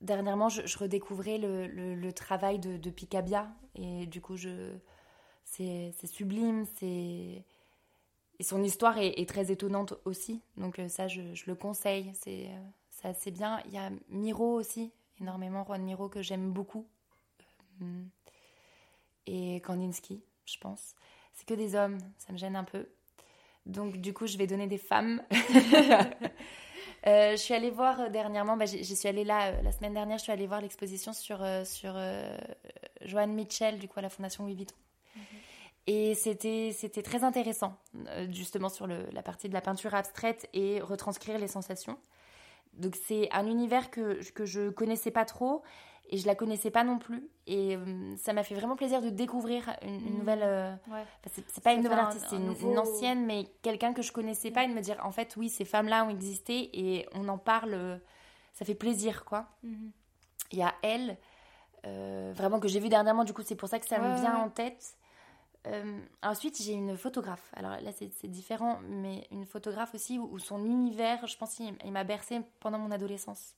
[0.01, 4.37] dernièrement, je, redécouvrais le, travail de, Picabia et du coup,
[5.45, 7.45] c'est, sublime, c'est
[8.39, 10.43] et son histoire est, très étonnante aussi.
[10.57, 12.13] Donc ça, je, le conseille.
[12.15, 12.51] C'est,
[13.03, 13.61] assez bien.
[13.67, 16.89] Il y a Miro aussi, énormément Juan Miro que j'aime beaucoup.
[17.81, 18.03] Euh,
[19.27, 20.95] et Kandinsky, je pense.
[21.35, 22.89] C'est que des hommes, ça me gêne un peu.
[23.67, 25.23] Donc du coup, je vais donner des femmes.
[27.07, 30.19] Euh, je suis allée voir euh, dernièrement, bah, j'y suis allée là la semaine dernière,
[30.19, 31.97] je suis allée voir l'exposition sur, sur
[33.03, 34.75] Joanne Mitchell, du coup à la Fondation Louis Vuitton.
[35.15, 35.23] Mhm.
[35.87, 37.79] Et c'était, c'était très intéressant,
[38.31, 41.97] justement sur le, la partie de la peinture abstraite et retranscrire les sensations.
[42.73, 45.63] Donc c'est un univers que, que je connaissais pas trop
[46.09, 47.29] et je la connaissais pas non plus.
[47.47, 50.19] Et euh, ça m'a fait vraiment plaisir de découvrir une, mmh.
[50.19, 50.43] nouvelle.
[50.43, 50.75] Euh,
[51.27, 54.69] c'est pas une nouvelle artiste, c'est une, ancienne, mais quelqu'un que je connaissais pas et
[54.69, 57.97] de me dire en fait, oui, ces femmes-là ont existé et on en parle, euh,
[58.55, 59.47] ça fait plaisir quoi.
[59.63, 59.89] Mmh.
[60.53, 61.17] Il y a elle,
[61.85, 64.49] vraiment que j'ai vu dernièrement, du coup, c'est pour ça que ça me vient en
[64.49, 64.97] tête.
[65.67, 67.51] Euh, ensuite, j'ai une photographe.
[67.55, 72.05] Alors là, c'est différent, mais une photographe aussi où, son univers, je pense, il, m'a
[72.05, 73.55] bercé pendant mon adolescence.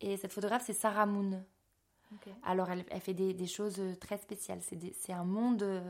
[0.00, 1.44] Et cette photographe, c'est Sarah Moon.
[2.44, 4.60] Alors, elle, fait des, choses très spéciales.
[4.98, 5.82] C'est un monde.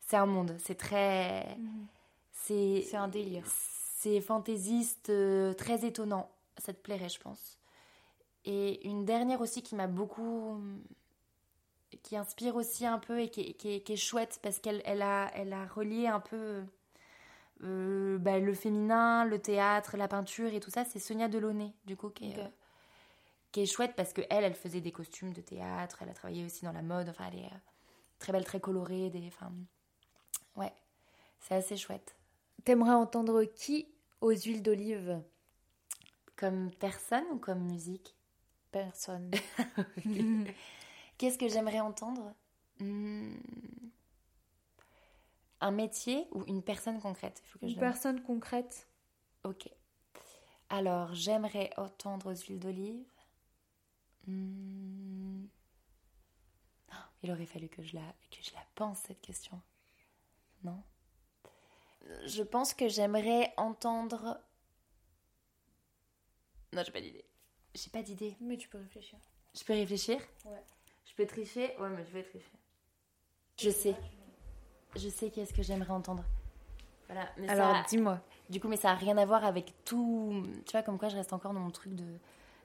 [0.00, 0.56] C'est un monde.
[0.58, 1.56] C'est très.
[1.56, 1.86] Mhm.
[2.32, 3.44] C'est un délire.
[3.46, 5.10] C'est fantaisiste,
[5.56, 6.30] très étonnant.
[6.58, 7.58] Ça te plairait, je pense.
[8.44, 10.60] Et une dernière aussi qui m'a beaucoup
[12.02, 15.66] qui inspire aussi un peu et qui, est chouette parce qu'elle elle a, elle a
[15.66, 16.62] relié un peu
[17.64, 20.84] euh, bah, le féminin, le théâtre, la peinture et tout ça.
[20.84, 22.48] C'est Sonia Delaunay, du coup, qui est, euh,
[23.56, 26.66] qui est chouette parce qu'elle, elle faisait des costumes de théâtre, elle a travaillé aussi
[26.66, 27.08] dans la mode.
[27.08, 27.58] Enfin, elle est euh,
[28.18, 29.08] très belle, très colorée.
[29.08, 29.50] Des, enfin,
[30.56, 30.74] ouais,
[31.40, 32.16] c'est assez chouette.
[32.64, 33.88] T'aimerais entendre qui
[34.20, 35.22] aux huiles d'olive?
[36.36, 38.14] Comme personne ou comme musique?
[38.72, 39.30] Personne.
[41.16, 42.34] Qu'est-ce que j'aimerais entendre?
[42.78, 43.36] Hmm.
[45.62, 47.42] Un métier ou une personne concrète?
[47.46, 48.86] Faut que Une personne concrète.
[49.44, 49.66] Ok.
[50.68, 53.06] Alors, j'aimerais entendre aux huiles d'olive.
[54.26, 55.46] Hmm.
[56.92, 59.60] Oh, il aurait fallu que je, la, que je la pense, cette question.
[60.64, 60.82] Non?
[62.24, 64.38] Je pense que j'aimerais entendre.
[66.72, 67.24] Non, j'ai pas d'idée.
[67.74, 68.36] J'ai pas d'idée.
[68.40, 69.18] Mais tu peux réfléchir.
[69.54, 70.20] Je peux réfléchir?
[70.44, 70.62] Ouais.
[71.04, 71.76] Je peux tricher?
[71.78, 72.52] Ouais, mais je vais tricher.
[73.58, 73.96] Je sais.
[74.94, 76.24] Je sais qu'est-ce que j'aimerais entendre.
[77.06, 77.30] Voilà.
[77.38, 78.20] Mais Alors, dis-moi.
[78.50, 80.44] Du coup, mais ça n'a rien à voir avec tout.
[80.66, 82.18] Tu vois, comme quoi je reste encore dans mon truc de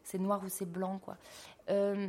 [0.04, 1.18] c'est noir ou c'est blanc, quoi.
[1.70, 2.08] Euh,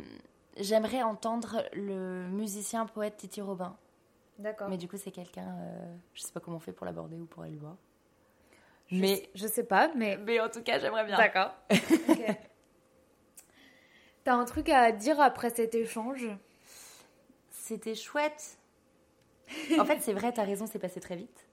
[0.57, 3.76] j'aimerais entendre le musicien poète Titi Robin.
[4.38, 4.68] D'accord.
[4.68, 5.57] Mais du coup, c'est quelqu'un.
[5.61, 7.76] Euh, je sais pas comment on fait pour l'aborder ou pour aller le voir.
[8.90, 10.16] mais je sais pas, mais.
[10.16, 11.16] Mais en tout cas, j'aimerais bien.
[11.16, 11.55] D'accord.
[14.24, 16.28] T'as un truc à dire après cet échange?
[17.51, 18.59] C'était chouette.
[19.78, 21.47] en fait, c'est vrai, t'as raison, c'est passé très vite.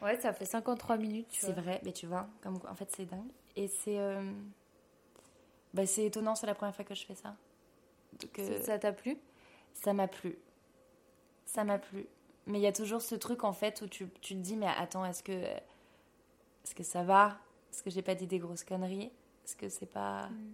[0.00, 1.26] Ouais, ça fait 53 minutes.
[1.30, 3.30] C'est vrai, mais tu vois, comme en fait, c'est dingue.
[3.56, 3.98] Et c'est.
[3.98, 4.22] Euh,
[5.74, 7.36] bah, c'est étonnant, c'est la première fois que je fais ça.
[8.38, 9.16] Euh, ça t'a plu?
[9.72, 10.36] Ça m'a plu.
[11.44, 12.06] Ça m'a plu.
[12.46, 14.66] Mais il y a toujours ce truc en fait où tu, tu te dis, mais
[14.66, 15.32] attends, est-ce que.
[15.32, 17.38] Est-ce que ça va?
[17.72, 19.10] Est-ce que j'ai pas dit des grosses conneries?
[19.44, 20.28] Est-ce que c'est pas.
[20.28, 20.52] Mm.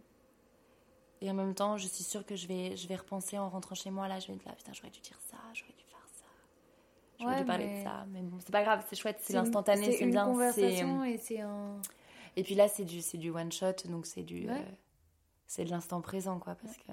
[1.22, 3.74] Et en même temps, je suis sûre que je vais, je vais repenser en rentrant
[3.74, 4.06] chez moi.
[4.06, 6.24] Là, je vais me dire, putain, j'aurais dû dire ça, j'aurais dû faire ça.
[7.18, 8.04] J'aurais dû parler de ça.
[8.10, 10.26] Mais bon, c'est pas grave, c'est chouette, c'est l'instantané, c'est bien.
[10.26, 11.80] conversation et c'est un.
[12.36, 14.48] Et puis là, c'est du, c'est du one shot, donc c'est du.
[14.48, 14.58] Euh,
[15.46, 16.92] c'est de l'instant présent, quoi, parce que.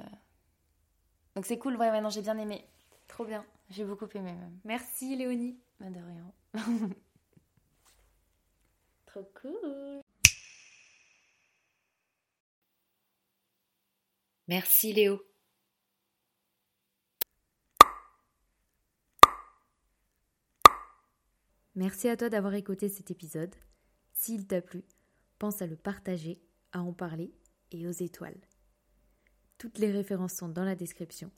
[1.36, 2.68] Donc c'est cool, ouais, maintenant j'ai bien aimé.
[3.08, 3.46] Trop bien.
[3.70, 4.60] J'ai beaucoup aimé même.
[4.64, 5.60] Merci Léonie.
[5.80, 6.34] Bah, de rien.
[9.06, 10.02] Trop cool.
[14.48, 15.22] Merci Léo.
[21.76, 23.56] Merci à toi d'avoir écouté cet épisode.
[24.14, 24.84] S'il t'a plu,
[25.40, 26.40] pense à le partager,
[26.72, 27.34] à en parler
[27.74, 28.40] et aux étoiles.
[29.58, 31.32] Toutes les références sont dans la description.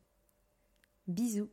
[1.07, 1.49] Bisous